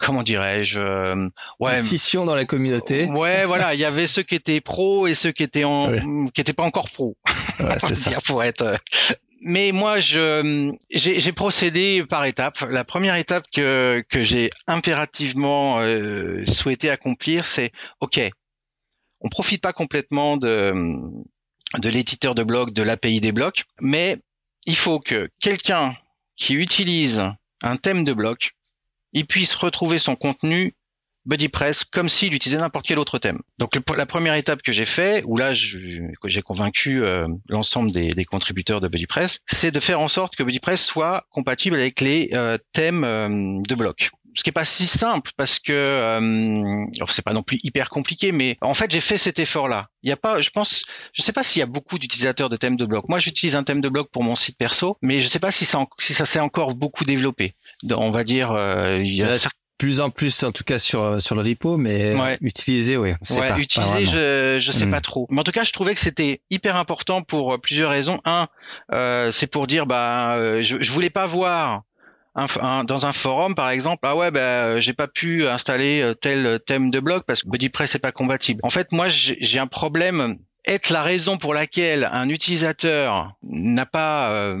[0.00, 0.80] comment dirais-je,
[1.60, 3.06] ouais, une scission dans la communauté.
[3.06, 5.92] Ouais, voilà, il y avait ceux qui étaient pros et ceux qui étaient en,
[6.34, 7.16] qui étaient pas encore pros.
[7.60, 8.10] Ouais, c'est ça.
[8.26, 8.78] Pour être
[9.42, 12.60] mais moi, je j'ai procédé par étapes.
[12.70, 17.70] La première étape que que j'ai impérativement euh, souhaité accomplir, c'est
[18.00, 18.20] OK.
[19.20, 20.74] On profite pas complètement de
[21.78, 24.18] de l'éditeur de blocs, de l'API des blocs, mais
[24.66, 25.94] il faut que quelqu'un
[26.36, 27.22] qui utilise
[27.62, 28.52] un thème de bloc,
[29.12, 30.74] il puisse retrouver son contenu
[31.26, 33.40] BuddyPress comme s'il utilisait n'importe quel autre thème.
[33.58, 38.80] Donc la première étape que j'ai fait, où là j'ai convaincu euh, l'ensemble des, contributeurs
[38.80, 43.04] de BuddyPress, c'est de faire en sorte que BuddyPress soit compatible avec les euh, thèmes
[43.04, 47.42] euh, de bloc ce qui est pas si simple parce que euh, c'est pas non
[47.42, 49.86] plus hyper compliqué, mais en fait j'ai fait cet effort-là.
[50.02, 50.84] Il y a pas, je pense,
[51.14, 53.08] je sais pas s'il y a beaucoup d'utilisateurs de thèmes de bloc.
[53.08, 55.64] Moi, j'utilise un thème de bloc pour mon site perso, mais je sais pas si
[55.64, 57.54] ça, si ça s'est encore beaucoup développé.
[57.90, 58.50] On va dire,
[59.00, 59.38] il y a
[59.78, 64.06] plus en plus en tout cas sur sur le repo mais utiliser oui ouais, utiliser
[64.06, 64.90] je je sais hmm.
[64.90, 65.26] pas trop.
[65.30, 68.18] Mais en tout cas je trouvais que c'était hyper important pour euh, plusieurs raisons.
[68.24, 68.48] Un
[68.92, 71.82] euh, c'est pour dire bah euh, je, je voulais pas voir
[72.34, 76.90] un, dans un forum par exemple ah ouais bah j'ai pas pu installer tel thème
[76.90, 78.60] de blog parce que BuddyPress est pas compatible.
[78.62, 84.30] En fait moi j'ai un problème être la raison pour laquelle un utilisateur n'a pas
[84.32, 84.56] euh,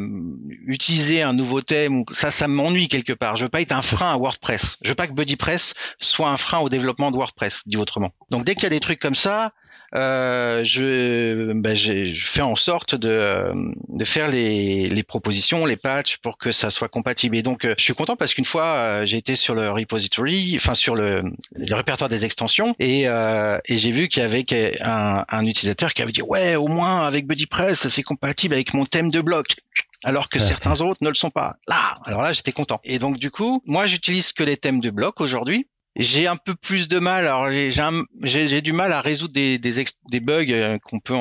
[0.66, 3.36] utilisé un nouveau thème, ça, ça m'ennuie quelque part.
[3.36, 4.76] Je veux pas être un frein à WordPress.
[4.82, 8.10] Je veux pas que BuddyPress soit un frein au développement de WordPress, dit autrement.
[8.30, 9.52] Donc dès qu'il y a des trucs comme ça,
[9.94, 13.52] euh, je, ben, je, fais en sorte de,
[13.88, 17.36] de faire les, les, propositions, les patchs pour que ça soit compatible.
[17.36, 20.54] Et donc, euh, je suis content parce qu'une fois, euh, j'ai été sur le repository,
[20.56, 21.22] enfin sur le,
[21.54, 24.44] le répertoire des extensions, et, euh, et j'ai vu qu'il y avait
[24.82, 28.84] un, un, utilisateur qui avait dit ouais, au moins avec BuddyPress, c'est compatible avec mon
[28.84, 29.56] thème de bloc
[30.04, 31.56] alors que certains autres ne le sont pas.
[31.66, 32.80] Là, alors là, j'étais content.
[32.84, 36.54] Et donc du coup, moi, j'utilise que les thèmes de bloc aujourd'hui j'ai un peu
[36.54, 37.26] plus de mal.
[37.26, 41.14] Alors j'ai du mal à résoudre des, des, des bugs euh, qu'on peut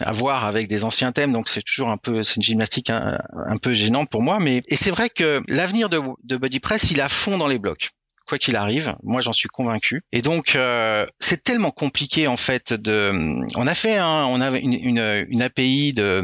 [0.00, 1.32] avoir avec des anciens thèmes.
[1.32, 3.18] Donc c'est toujours un peu c'est une gymnastique un,
[3.60, 4.38] peu gênante pour moi.
[4.40, 7.90] Mais et c'est vrai que l'avenir de, de BuddyPress il a fond dans les blocs
[8.28, 8.94] quoi qu'il arrive.
[9.02, 10.02] Moi, j'en suis convaincu.
[10.12, 12.74] Et donc, euh, c'est tellement compliqué en fait.
[12.74, 13.10] De,
[13.56, 16.22] on a fait, un, on avait une, une, une API de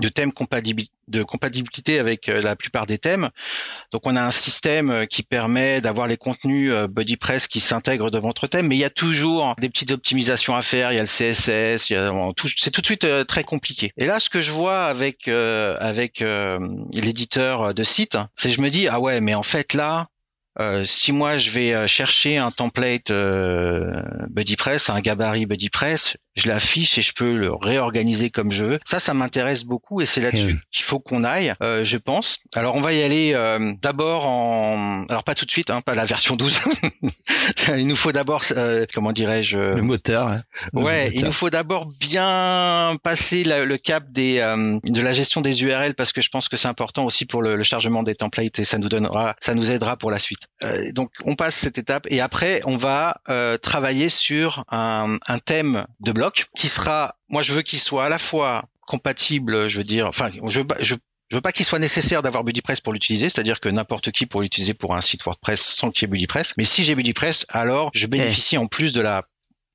[0.00, 0.32] de thèmes
[1.08, 3.28] de compatibilité avec euh, la plupart des thèmes.
[3.92, 8.10] Donc on a un système euh, qui permet d'avoir les contenus euh, BuddyPress qui s'intègrent
[8.10, 10.92] dans votre thème, mais il y a toujours des petites optimisations à faire.
[10.92, 11.92] Il y a le CSS,
[12.56, 13.92] c'est tout de suite très compliqué.
[13.96, 18.88] Et là, ce que je vois avec avec l'éditeur de site, c'est je me dis
[18.88, 20.06] ah ouais, mais en fait là,
[20.60, 26.48] euh, si moi je vais euh, chercher un template euh, BuddyPress, un gabarit BuddyPress, je
[26.48, 28.78] l'affiche et je peux le réorganiser comme je veux.
[28.84, 32.38] Ça, ça m'intéresse beaucoup et c'est là-dessus qu'il faut qu'on aille, euh, je pense.
[32.54, 35.94] Alors on va y aller euh, d'abord en, alors pas tout de suite, hein, pas
[35.94, 36.60] la version 12.
[37.76, 38.44] il nous faut d'abord,
[38.92, 40.28] comment dirais-je, le moteur.
[40.28, 40.42] Hein.
[40.72, 44.34] ouais, il nous faut d'abord bien passer le cap des
[44.84, 47.56] de la gestion des URL parce que je pense que c'est important aussi pour le,
[47.56, 50.43] le chargement des templates et ça nous donnera, ça nous aidera pour la suite.
[50.62, 55.84] Euh, donc on passe cette étape et après on va euh, travailler sur un, thème
[56.00, 59.84] de bloc qui sera, moi je veux qu'il soit à la fois compatible, je veux
[59.84, 60.94] dire, enfin je, je
[61.30, 64.44] je veux pas qu'il soit nécessaire d'avoir BuddyPress pour l'utiliser, c'est-à-dire que n'importe qui pourrait
[64.44, 66.54] l'utiliser pour un site WordPress sans qu'il y ait BuddyPress.
[66.58, 69.24] Mais si j'ai BuddyPress, alors je bénéficie en plus de la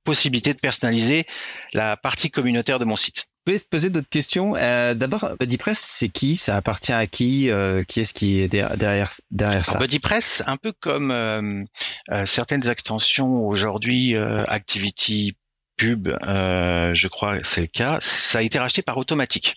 [0.03, 1.25] possibilité de personnaliser
[1.73, 4.55] la partie communautaire de mon site pouvez poser d'autres questions?
[4.55, 6.35] Euh, D'abord, BuddyPress, c'est qui?
[6.35, 7.49] Ça appartient à qui?
[7.49, 9.77] Euh, Qui est-ce qui est derrière derrière ça?
[9.79, 11.63] BuddyPress, un peu comme euh,
[12.11, 15.35] euh certaines extensions aujourd'hui, euh, Activity
[15.77, 17.99] Pub, je crois, c'est le cas.
[18.01, 19.55] Ça a été racheté par Automatic.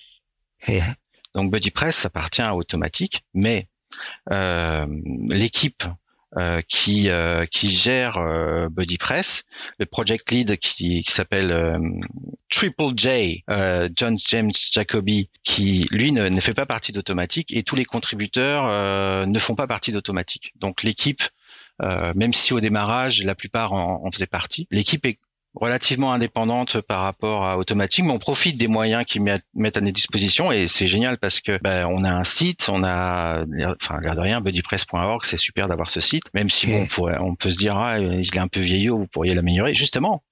[1.35, 3.69] Donc BuddyPress appartient à Automatic, mais
[4.29, 5.85] l'équipe
[6.39, 9.45] euh, qui euh, qui gère euh, BuddyPress,
[9.79, 11.79] le project lead qui, qui s'appelle euh,
[12.63, 13.45] Triple J,
[13.97, 19.27] John James Jacoby, qui lui ne, ne fait pas partie d'Automatique et tous les contributeurs
[19.27, 20.53] ne font pas partie d'Automatique.
[20.61, 21.25] Donc l'équipe,
[21.81, 25.19] même si au démarrage la plupart en, en faisaient partie, l'équipe est
[25.55, 29.95] relativement indépendante par rapport à Automatique, mais on profite des moyens qu'ils mettent à notre
[29.95, 33.45] disposition et c'est génial parce que ben, on a un site, on a,
[33.81, 37.35] enfin, l'air de rien, buddypress.org, c'est super d'avoir ce site, même si bon, on, on
[37.35, 39.75] peut se dire, ah, il est un peu vieillot, vous pourriez l'améliorer.
[39.75, 40.23] Justement,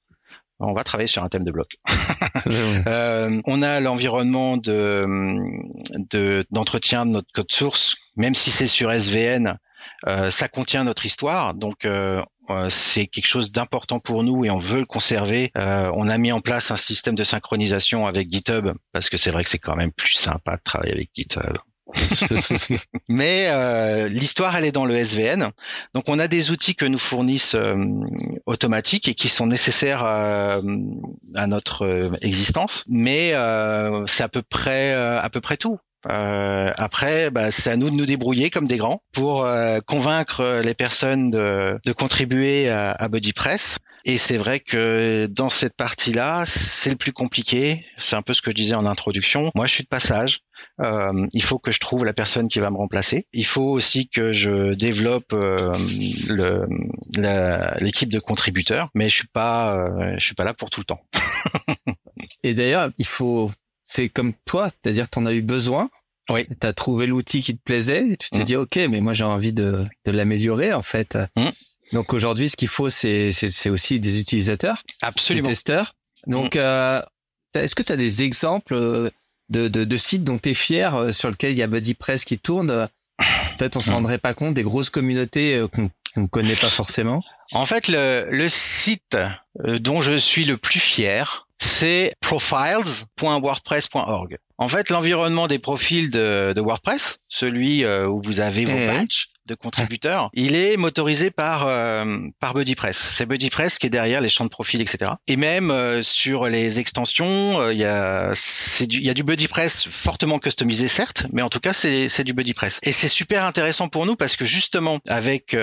[0.60, 1.76] on va travailler sur un thème de bloc.
[2.86, 5.54] euh, on a l'environnement de
[6.50, 9.56] d'entretien de, notre code source, même si c'est sur SVN,
[10.06, 12.22] euh, ça contient notre histoire, donc euh,
[12.68, 15.50] c'est quelque chose d'important pour nous et on veut le conserver.
[15.54, 19.44] on a mis en place un système de synchronisation avec GitHub parce que c'est vrai
[19.44, 21.56] que c'est quand même plus sympa de travailler avec GitHub.
[23.08, 25.50] Mais l'histoire, elle est dans le SVN.
[25.94, 27.56] Donc, on a des outils que nous fournissent
[28.46, 30.60] automatiques et qui sont nécessaires à
[31.46, 32.84] notre existence.
[32.88, 33.30] Mais
[34.06, 35.78] c'est à peu près à peu près tout.
[36.08, 40.60] Euh, après, bah, c'est à nous de nous débrouiller comme des grands pour euh, convaincre
[40.64, 43.78] les personnes de, de contribuer à, à BuddyPress.
[44.04, 47.84] Et c'est vrai que dans cette partie-là, c'est le plus compliqué.
[47.98, 49.50] C'est un peu ce que je disais en introduction.
[49.54, 50.40] Moi, je suis de passage.
[50.82, 53.26] Euh, il faut que je trouve la personne qui va me remplacer.
[53.32, 55.76] Il faut aussi que je développe euh,
[57.80, 60.86] l'équipe de contributeurs, mais je suis pas, euh, je suis pas là pour tout le
[60.86, 61.00] temps.
[62.42, 63.50] Et d'ailleurs, il faut,
[63.86, 65.90] c'est comme toi, c'est-à-dire tu en as eu besoin.
[66.30, 66.46] Oui.
[66.60, 68.16] Tu as trouvé l'outil qui te plaisait.
[68.16, 68.44] tu t'es mmh.
[68.44, 71.18] dit, OK, mais moi j'ai envie de, de l'améliorer en fait.
[71.36, 71.48] Mmh.
[71.92, 75.48] Donc aujourd'hui, ce qu'il faut, c'est, c'est, aussi des utilisateurs, Absolument.
[75.48, 75.94] des testeurs.
[76.26, 76.60] Donc, mmh.
[76.60, 77.00] euh,
[77.54, 79.10] est-ce que tu as des exemples euh,
[79.48, 82.24] de, de, de sites dont tu es fier, euh, sur lesquels il y a BuddyPress
[82.24, 82.88] qui tourne
[83.58, 87.20] Peut-être on s'en rendrait pas compte, des grosses communautés qu'on ne connaît pas forcément?
[87.52, 89.18] En fait, le, le site
[89.62, 94.38] dont je suis le plus fier, c'est profiles.wordpress.org.
[94.56, 99.54] En fait, l'environnement des profils de, de WordPress, celui où vous avez vos badges, de
[99.54, 102.04] contributeurs, il est motorisé par euh,
[102.40, 102.96] par BuddyPress.
[102.96, 105.12] C'est BuddyPress qui est derrière les champs de profil, etc.
[105.26, 108.32] Et même euh, sur les extensions, euh, il y a
[108.86, 112.24] du il y a du BuddyPress fortement customisé certes, mais en tout cas c'est c'est
[112.24, 112.80] du BuddyPress.
[112.82, 115.56] Et c'est super intéressant pour nous parce que justement avec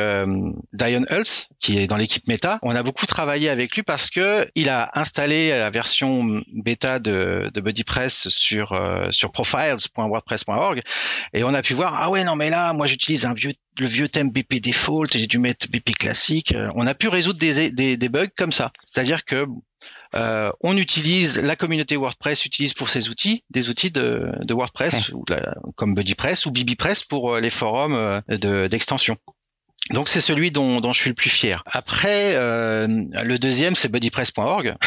[0.73, 4.47] Dion Hulse qui est dans l'équipe Meta, on a beaucoup travaillé avec lui parce que
[4.55, 8.79] il a installé la version bêta de de BuddyPress sur
[9.11, 10.81] sur profiles.wordpress.org
[11.33, 13.87] et on a pu voir ah ouais non mais là moi j'utilise un vieux le
[13.87, 16.53] vieux thème BP default, j'ai dû mettre BP classique.
[16.53, 18.71] Euh, on a pu résoudre des, des, des bugs comme ça.
[18.85, 19.45] C'est-à-dire que
[20.15, 25.09] euh, on utilise la communauté WordPress utilise pour ses outils des outils de, de WordPress
[25.09, 25.25] ou
[25.75, 29.17] comme BuddyPress ou BBPress pour euh, les forums euh, d'extension.
[29.91, 31.61] donc c'est celui dont, dont, je suis le plus fier.
[31.65, 34.75] Après, euh, le deuxième, c'est buddypress.org.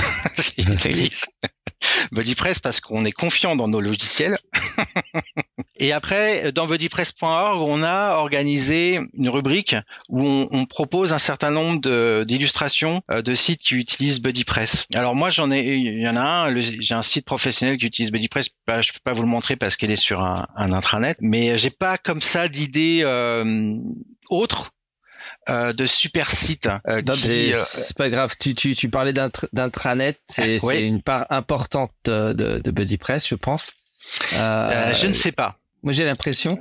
[2.13, 4.39] BuddyPress parce qu'on est confiant dans nos logiciels.
[5.81, 9.75] Et après, dans buddypress.org, on a organisé une rubrique
[10.09, 14.87] où on, on propose un certain nombre d'illustrations de, euh, de, sites qui utilisent BuddyPress.
[14.95, 16.57] Alors moi, j'en ai, il y en a un.
[16.61, 18.49] J'ai un site professionnel qui utilise BuddyPress.
[18.67, 21.59] Bah, je peux pas vous le montrer parce qu'elle est sur un, un intranet, mais
[21.59, 23.75] j'ai pas comme ça d'idées euh,
[24.29, 24.73] autres
[25.49, 26.69] euh, de super sites.
[26.89, 28.35] Euh, euh, c'est pas grave.
[28.39, 33.73] Tu, tu, tu parlais d'intranet, c'est une part importante de, de BuddyPress, je pense.
[34.33, 35.60] je ne sais pas.
[35.83, 36.59] Moi, j'ai l'impression.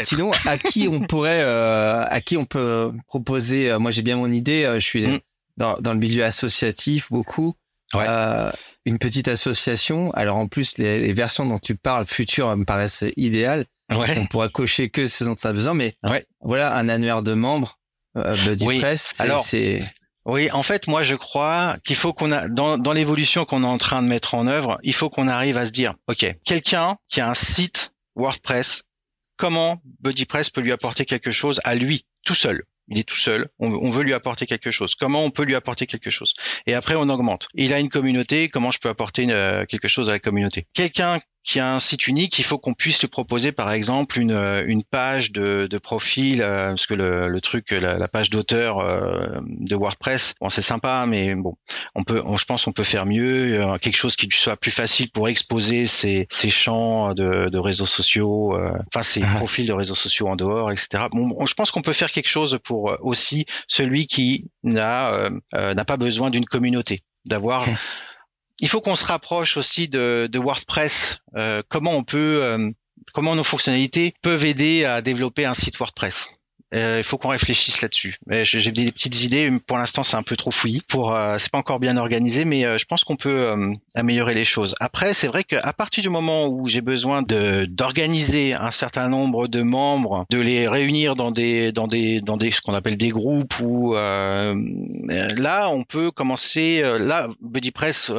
[0.00, 4.70] sinon, à qui on pourrait, à qui on peut proposer Moi, j'ai bien mon idée.
[4.74, 5.18] je suis mm.
[5.56, 7.54] dans, dans le milieu associatif beaucoup.
[8.84, 10.10] une petite association.
[10.12, 13.64] Alors en plus, les, les, versions dont tu parles futures me paraissent idéales.
[13.90, 15.94] On pourra cocher que ce dont tu as besoin, mais
[16.40, 17.78] voilà un annuaire de membres
[18.16, 18.82] euh, oui.
[19.18, 19.82] Alors, c'est
[20.26, 23.66] oui, en fait, moi, je crois qu'il faut qu'on a dans, dans l'évolution qu'on est
[23.66, 26.96] en train de mettre en œuvre, il faut qu'on arrive à se dire, ok, quelqu'un
[27.08, 28.82] qui a un site WordPress,
[29.36, 32.64] comment BuddyPress peut lui apporter quelque chose à lui tout seul?
[32.90, 34.94] Il est tout seul, on, veut lui apporter quelque chose.
[34.94, 36.32] Comment on peut lui apporter quelque chose?
[36.66, 37.48] Et après, on augmente.
[37.54, 40.66] Il a une communauté, comment je peux apporter euh, quelque chose à la communauté?
[40.72, 44.32] Quelqu'un qui a un site unique, il faut qu'on puisse lui proposer par exemple une,
[44.32, 48.80] euh, une page de, de profil, euh, parce que le, le truc, la, page d'auteur
[48.80, 51.54] euh, de WordPress, bon c'est sympa, mais bon,
[51.94, 55.26] on peut, je pense on peut faire mieux, quelque chose qui soit plus facile pour
[55.26, 58.54] exposer ses, ses champs de, de réseaux sociaux,
[58.88, 59.36] enfin ses ah.
[59.36, 61.04] profils de réseaux sociaux en dehors, etc.
[61.12, 65.96] Bon, je pense qu'on peut faire quelque chose pour aussi celui qui n'a n'a pas
[65.96, 67.64] besoin d'une communauté, d'avoir
[68.60, 71.18] il faut qu'on se rapproche aussi de, WordPress.
[71.36, 72.70] Euh, euh,
[73.12, 76.28] comment nos fonctionnalités peuvent aider à développer un site WordPress?
[76.74, 78.18] Euh, il faut qu'on réfléchisse là-dessus.
[78.42, 79.50] J'ai des petites idées.
[79.66, 80.82] Pour l'instant, c'est un peu trop fouillis.
[80.86, 83.50] Pour, euh, c'est pas encore bien organisé, mais euh, je pense qu'on peut
[83.94, 84.74] améliorer les choses.
[84.80, 89.48] Après, c'est vrai qu'à partir du moment où j'ai besoin de d'organiser un certain nombre
[89.48, 93.08] de membres, de les réunir dans des dans des dans des ce qu'on appelle des
[93.08, 96.82] groupes, ou là, on peut commencer.
[96.98, 98.12] là, BuddyPress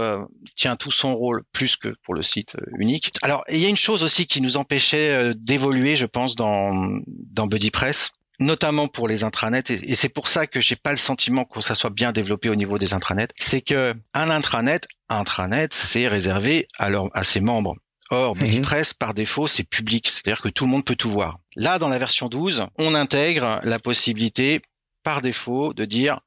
[0.56, 3.12] tient tout son rôle plus que pour le site unique.
[3.22, 7.00] Alors, il y a une chose aussi qui nous empêchait d'évoluer, je pense, dans
[7.36, 11.46] dans BuddyPress notamment pour les intranets, et, c'est pour ça que j'ai pas le sentiment
[11.46, 16.08] que ça soit bien développé au niveau des intranets, c'est que un intranet, intranet, c'est
[16.08, 17.76] réservé à, à ses membres.
[18.12, 21.40] Or, BuddyPress, par défaut, c'est public, c'est-à-dire que tout le monde peut tout voir.
[21.56, 24.62] Là, dans la version 12, on intègre la possibilité,
[25.04, 26.20] par défaut, de dire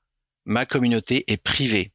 [0.45, 1.93] ma communauté est privée.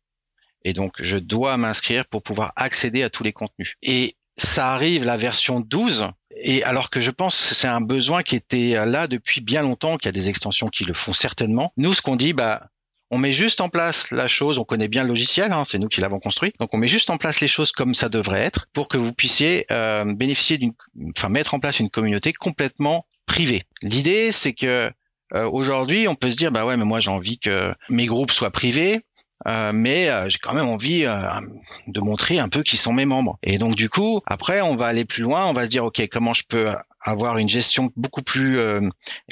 [0.64, 3.76] Et donc, je dois m'inscrire pour pouvoir accéder à tous les contenus.
[3.82, 6.08] Et ça arrive, la version 12,
[6.42, 9.98] et alors que je pense que c'est un besoin qui était là depuis bien longtemps,
[9.98, 11.74] qu'il y a des extensions qui le font certainement.
[11.78, 12.70] Nous, ce qu'on dit, bah,
[13.10, 15.88] on met juste en place la chose, on connaît bien le logiciel, hein, c'est nous
[15.88, 18.68] qui l'avons construit, donc on met juste en place les choses comme ça devrait être
[18.74, 20.74] pour que vous puissiez euh, bénéficier d'une,
[21.18, 23.64] enfin mettre en place une communauté complètement privée.
[23.82, 24.92] L'idée, c'est que
[25.34, 28.32] euh, aujourd'hui, on peut se dire, bah ouais, mais moi j'ai envie que mes groupes
[28.32, 29.02] soient privés.
[29.46, 33.38] Euh, mais euh, j'ai quand même envie de montrer un peu qui sont mes membres.
[33.44, 36.02] Et donc du coup, après, on va aller plus loin, on va se dire, ok,
[36.10, 36.70] comment je peux
[37.02, 38.60] avoir une gestion beaucoup plus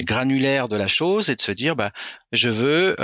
[0.00, 1.90] granulaire de la chose et de se dire, bah,
[2.32, 2.96] je veux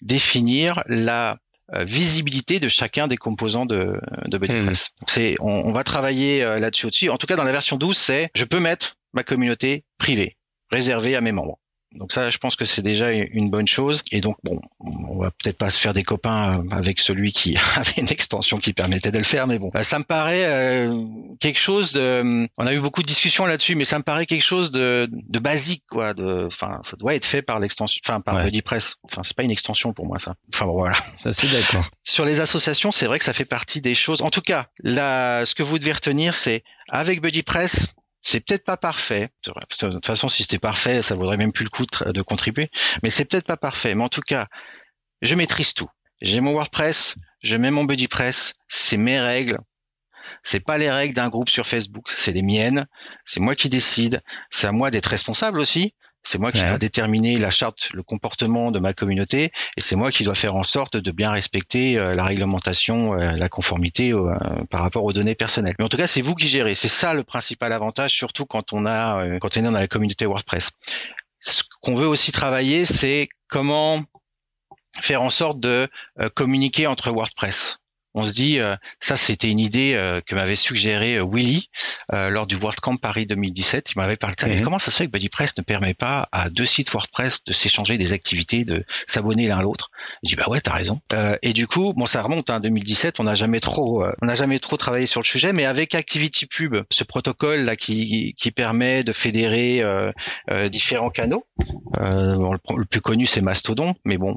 [0.00, 1.36] définir la
[1.74, 4.90] visibilité de chacun des composants de, de BuddyPress.
[4.90, 5.04] Mmh.
[5.08, 7.08] C'est, on, on, va travailler là-dessus au-dessus.
[7.08, 10.36] En tout cas, dans la version 12, c'est je peux mettre ma communauté privée,
[10.70, 11.58] réservée à mes membres.
[11.96, 14.02] Donc ça, je pense que c'est déjà une bonne chose.
[14.10, 17.94] Et donc bon, on va peut-être pas se faire des copains avec celui qui avait
[17.98, 21.04] une extension qui permettait de le faire, mais bon, ça me paraît euh,
[21.40, 22.46] quelque chose de.
[22.58, 25.38] On a eu beaucoup de discussions là-dessus, mais ça me paraît quelque chose de, de
[25.38, 26.14] basique, quoi.
[26.14, 28.50] De, enfin, ça doit être fait par l'extension, enfin par ouais.
[29.02, 30.34] Enfin, c'est pas une extension pour moi, ça.
[30.52, 30.96] Enfin bon, voilà.
[31.18, 31.84] Ça c'est d'accord.
[32.04, 34.22] Sur les associations, c'est vrai que ça fait partie des choses.
[34.22, 37.88] En tout cas, là, ce que vous devez retenir, c'est avec BuddyPress,
[38.22, 39.30] c'est peut-être pas parfait.
[39.44, 39.52] De
[39.90, 42.70] toute façon, si c'était parfait, ça vaudrait même plus le coup de, contribuer.
[43.02, 43.94] Mais c'est peut-être pas parfait.
[43.94, 44.46] Mais en tout cas,
[45.20, 45.88] je maîtrise tout.
[46.20, 49.58] J'ai mon WordPress, je mets mon BuddyPress, c'est mes règles.
[50.44, 52.86] C'est pas les règles d'un groupe sur Facebook, c'est les miennes.
[53.24, 54.22] C'est moi qui décide.
[54.50, 55.94] C'est à moi d'être responsable aussi.
[56.24, 56.68] C'est moi qui ouais.
[56.68, 60.54] dois déterminer la charte, le comportement de ma communauté, et c'est moi qui dois faire
[60.54, 64.32] en sorte de bien respecter euh, la réglementation, euh, la conformité euh,
[64.70, 65.74] par rapport aux données personnelles.
[65.78, 66.74] Mais en tout cas, c'est vous qui gérez.
[66.74, 69.88] C'est ça le principal avantage, surtout quand on a, euh, quand on est dans la
[69.88, 70.70] communauté WordPress.
[71.40, 74.00] Ce qu'on veut aussi travailler, c'est comment
[75.00, 75.88] faire en sorte de
[76.34, 77.78] communiquer entre WordPress
[78.14, 81.70] on se dit, euh, ça c'était une idée euh, que m'avait suggéré euh, Willy
[82.12, 83.92] lors du WordCamp Paris 2017.
[83.92, 84.62] Il m'avait parlé de mmh.
[84.62, 87.96] comment ça se fait que BuddyPress ne permet pas à deux sites WordPress de s'échanger
[87.96, 89.90] des activités, de s'abonner l'un à l'autre?
[90.22, 91.00] Je dis bah ouais, t'as raison.
[91.42, 93.20] et du coup, bon, ça remonte à hein, 2017.
[93.20, 96.76] On n'a jamais trop, on n'a jamais trop travaillé sur le sujet, mais avec ActivityPub,
[96.90, 99.82] ce protocole là qui, qui permet de fédérer
[100.70, 101.46] différents canaux.
[101.98, 104.36] Bon, le, le, plus connu c'est Mastodon, mais bon,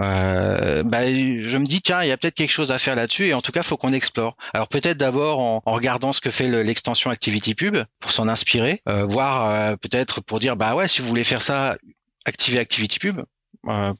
[0.00, 3.26] euh, bah, je me dis tiens il y a peut-être quelque chose à faire là-dessus
[3.26, 4.36] et en tout cas faut qu'on explore.
[4.54, 9.50] Alors peut-être d'abord en, regardant ce que fait l'extension ActivityPub pour s'en inspirer euh, voir
[9.50, 11.76] euh, peut-être pour dire bah ouais si vous voulez faire ça
[12.24, 13.20] activez ActivityPub
[13.68, 13.92] euh,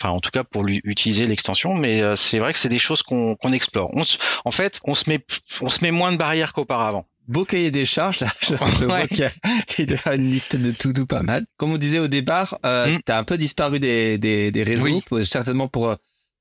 [0.00, 3.02] enfin en tout cas pour utiliser l'extension mais euh, c'est vrai que c'est des choses
[3.02, 3.90] qu'on explore.
[4.44, 5.24] En fait on se met
[5.60, 8.24] on se met moins de barrières qu'auparavant beau cahier des charges.
[8.40, 11.44] Je, je vois qu'il y a une liste de tout, tout pas mal.
[11.56, 13.00] Comme on disait au départ, euh, mm.
[13.04, 15.02] tu as un peu disparu des, des, des réseaux, oui.
[15.06, 15.96] pour, certainement pour euh,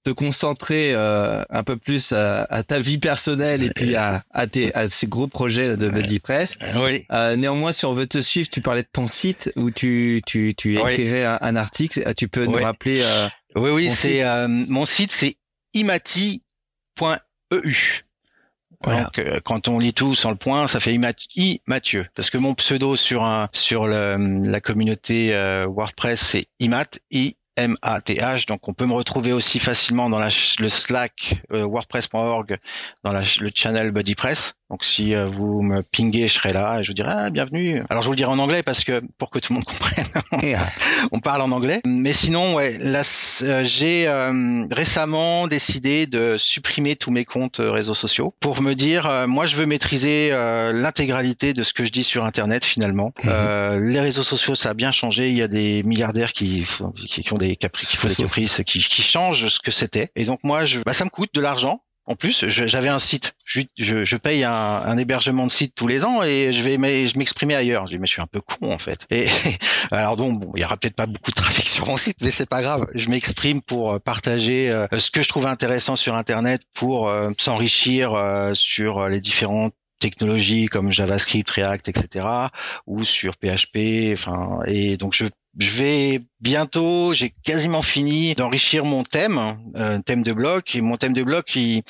[0.05, 4.45] te concentrer euh, un peu plus à, à, ta vie personnelle et puis à, à,
[4.45, 6.59] tes, à ces gros projets de BuddyPress.
[6.75, 7.05] Oui.
[7.11, 10.53] Euh, néanmoins, si on veut te suivre, tu parlais de ton site où tu, tu,
[10.55, 11.25] tu écrirais oui.
[11.25, 12.13] un, un, article.
[12.15, 15.37] Tu peux nous rappeler euh, Oui, oui, c'est mon site, c'est
[15.73, 16.41] imati.eu.
[18.85, 22.05] Donc, euh, quand on lit tout sans le point, ça fait I Mathieu.
[22.15, 28.47] Parce que mon pseudo sur un sur la communauté euh, WordPress, c'est Imat, I M-A-T-H.
[28.47, 30.29] Donc, on peut me retrouver aussi facilement dans la,
[30.59, 32.57] le Slack euh, WordPress.org,
[33.03, 34.55] dans la, le channel BuddyPress.
[34.71, 37.83] Donc, si euh, vous me pingez, je serai là et je vous dirai ah, bienvenue.
[37.89, 40.07] Alors, je vous le dirai en anglais parce que pour que tout le monde comprenne,
[41.11, 41.81] on parle en anglais.
[41.85, 43.03] Mais sinon, ouais, là,
[43.43, 48.73] euh, j'ai euh, récemment décidé de supprimer tous mes comptes euh, réseaux sociaux pour me
[48.73, 50.29] dire, moi, je veux maîtriser
[50.73, 53.11] l'intégralité de ce que je dis sur Internet finalement.
[53.23, 53.29] Mmh.
[53.87, 55.29] les réseaux sociaux, ça a bien changé.
[55.29, 58.61] Il y a des milliardaires qui, qui, qui ont des caprices, qui font des caprices,
[58.65, 60.11] qui, qui changent ce que c'était.
[60.15, 63.33] Et donc, moi, je, bah, ça me coûte de l'argent en plus, j'avais un site.
[63.45, 66.77] Je, je, je paye un, un, hébergement de site tous les ans et je vais
[67.07, 67.87] je m'exprimer ailleurs.
[67.87, 69.07] Je dis mais je suis un peu con en fait.
[69.09, 69.27] Et
[69.91, 72.29] alors donc bon, il y aura peut-être pas beaucoup de trafic sur mon site, mais
[72.29, 72.85] c'est pas grave.
[72.93, 77.31] Je m'exprime pour euh, partager euh, ce que je trouve intéressant sur Internet, pour euh,
[77.39, 82.27] s'enrichir euh, sur les différentes technologies comme JavaScript, React, etc.
[82.85, 84.13] ou sur PHP.
[84.13, 85.25] Enfin et donc je
[85.57, 89.39] je vais bientôt, j'ai quasiment fini d'enrichir mon thème,
[89.75, 90.75] euh, thème de bloc.
[90.75, 91.83] Et mon thème de bloc, il,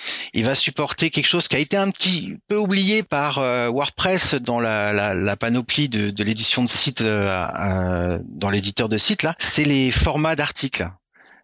[0.44, 4.60] va supporter quelque chose qui a été un petit peu oublié par euh, WordPress dans
[4.60, 9.36] la, panoplie de, l'édition de site, euh dans l'éditeur de site là.
[9.40, 10.88] C'est les formats d'articles.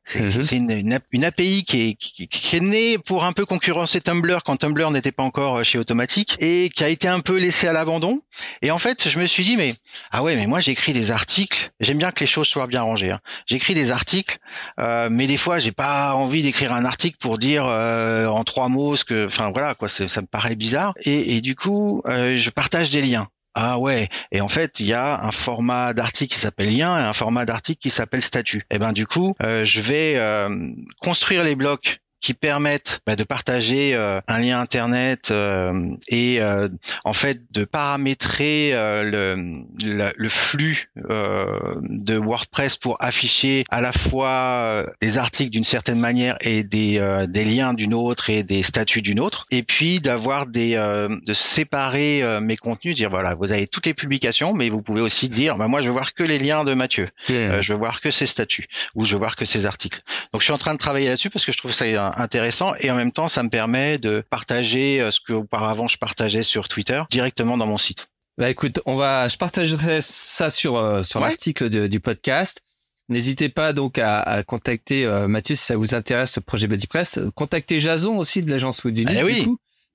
[0.04, 0.72] C'est mmh.
[0.72, 4.58] une, une, API qui est, qui, qui est, née pour un peu concurrencer Tumblr quand
[4.58, 7.74] Tumblr n'était pas encore euh, chez Automatic et qui a été un peu laissée à
[7.74, 8.20] l'abandon.
[8.62, 9.76] Et en fait, je me suis dit, mais
[10.12, 11.72] ah ouais, mais moi j'écris des articles.
[11.80, 13.12] J'aime bien que les choses soient bien rangées.
[13.12, 13.20] Hein.
[13.45, 14.39] J'écris des articles,
[14.80, 18.70] euh, mais des fois j'ai pas envie d'écrire un article pour dire euh, en trois
[18.70, 20.93] mots ce que, enfin voilà quoi, ça me paraît bizarre.
[21.04, 23.28] Et, et du coup, euh, je partage des liens.
[23.54, 27.04] Ah ouais, et en fait, il y a un format d'article qui s'appelle lien et
[27.04, 28.60] un format d'article qui s'appelle statut.
[28.70, 30.49] Et eh ben du coup, euh, je vais euh,
[31.02, 35.74] construire les blocs qui permettent bah, de partager euh, un lien internet euh,
[36.07, 36.39] et
[37.03, 39.36] en fait de paramétrer le,
[40.15, 46.63] le, flux de WordPress pour afficher à la fois des articles d'une certaine manière et
[46.63, 51.34] des, des liens d'une autre et des statuts d'une autre, et puis d'avoir des de
[51.34, 55.57] séparer mes contenus, dire voilà vous avez toutes les publications, mais vous pouvez aussi dire
[55.57, 58.28] bah, moi je veux voir que les liens de Mathieu, je veux voir que ses
[58.28, 60.01] statuts ou je veux voir que ses articles.
[60.32, 62.91] Donc je suis en train de travailler là-dessus parce que je trouve ça intéressant et
[62.91, 66.68] en même temps ça me permet de partager euh, ce que auparavant je partageais sur
[66.68, 68.07] Twitter directement dans mon site.
[68.38, 72.62] Bah écoute, on va, je partagerai ça sur euh, sur l'article du podcast.
[73.09, 77.20] N'hésitez pas donc à, contacter euh, Mathieu si ça vous intéresse ce projet BuddyPress.
[77.36, 79.45] Contactez Jason aussi de l'agence Woodunique ah, oui.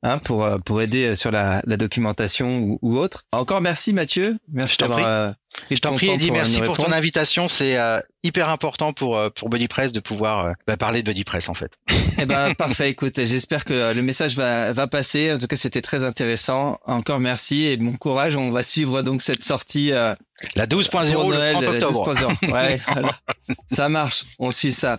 [0.07, 3.25] Hein, pour pour aider sur la, la documentation ou, ou, autre.
[3.33, 5.35] Encore merci Mathieu, merci d'avoir
[5.71, 7.49] je t'en prie, Eddie, merci pour ton invitation.
[7.49, 11.49] C'est euh, hyper important pour euh, pour BuddyPress de pouvoir euh, bah, parler de BuddyPress
[11.49, 11.73] en fait.
[12.19, 12.91] Eh ben parfait.
[12.91, 15.33] Écoute, j'espère que le message va va passer.
[15.33, 16.79] En tout cas, c'était très intéressant.
[16.87, 18.37] Encore merci et bon courage.
[18.37, 19.89] On va suivre donc cette sortie.
[19.89, 22.33] la 12.0 le 30 octobre.
[22.53, 22.81] Ouais,
[23.67, 24.25] ça marche.
[24.39, 24.99] On suit ça.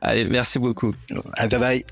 [0.00, 0.94] Allez, merci beaucoup.
[1.38, 1.84] bye bye.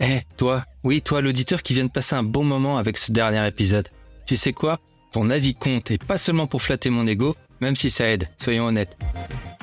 [0.00, 3.46] Eh, toi, oui, toi, l'auditeur qui vient de passer un bon moment avec ce dernier
[3.46, 3.88] épisode.
[4.26, 4.78] Tu sais quoi?
[5.12, 8.66] Ton avis compte et pas seulement pour flatter mon ego, même si ça aide, soyons
[8.66, 8.96] honnêtes.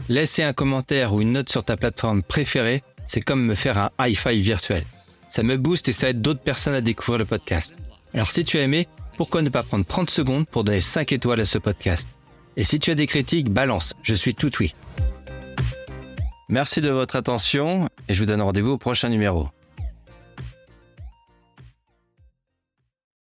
[0.10, 3.92] Laisser un commentaire ou une note sur ta plateforme préférée, c'est comme me faire un
[4.00, 4.84] high-five virtuel.
[5.30, 7.76] Ça me booste et ça aide d'autres personnes à découvrir le podcast.
[8.14, 11.42] Alors si tu as aimé, pourquoi ne pas prendre 30 secondes pour donner 5 étoiles
[11.42, 12.08] à ce podcast?
[12.58, 14.74] Et si tu as des critiques, balance, je suis tout oui.
[16.50, 19.50] Merci de votre attention et je vous donne rendez-vous au prochain numéro.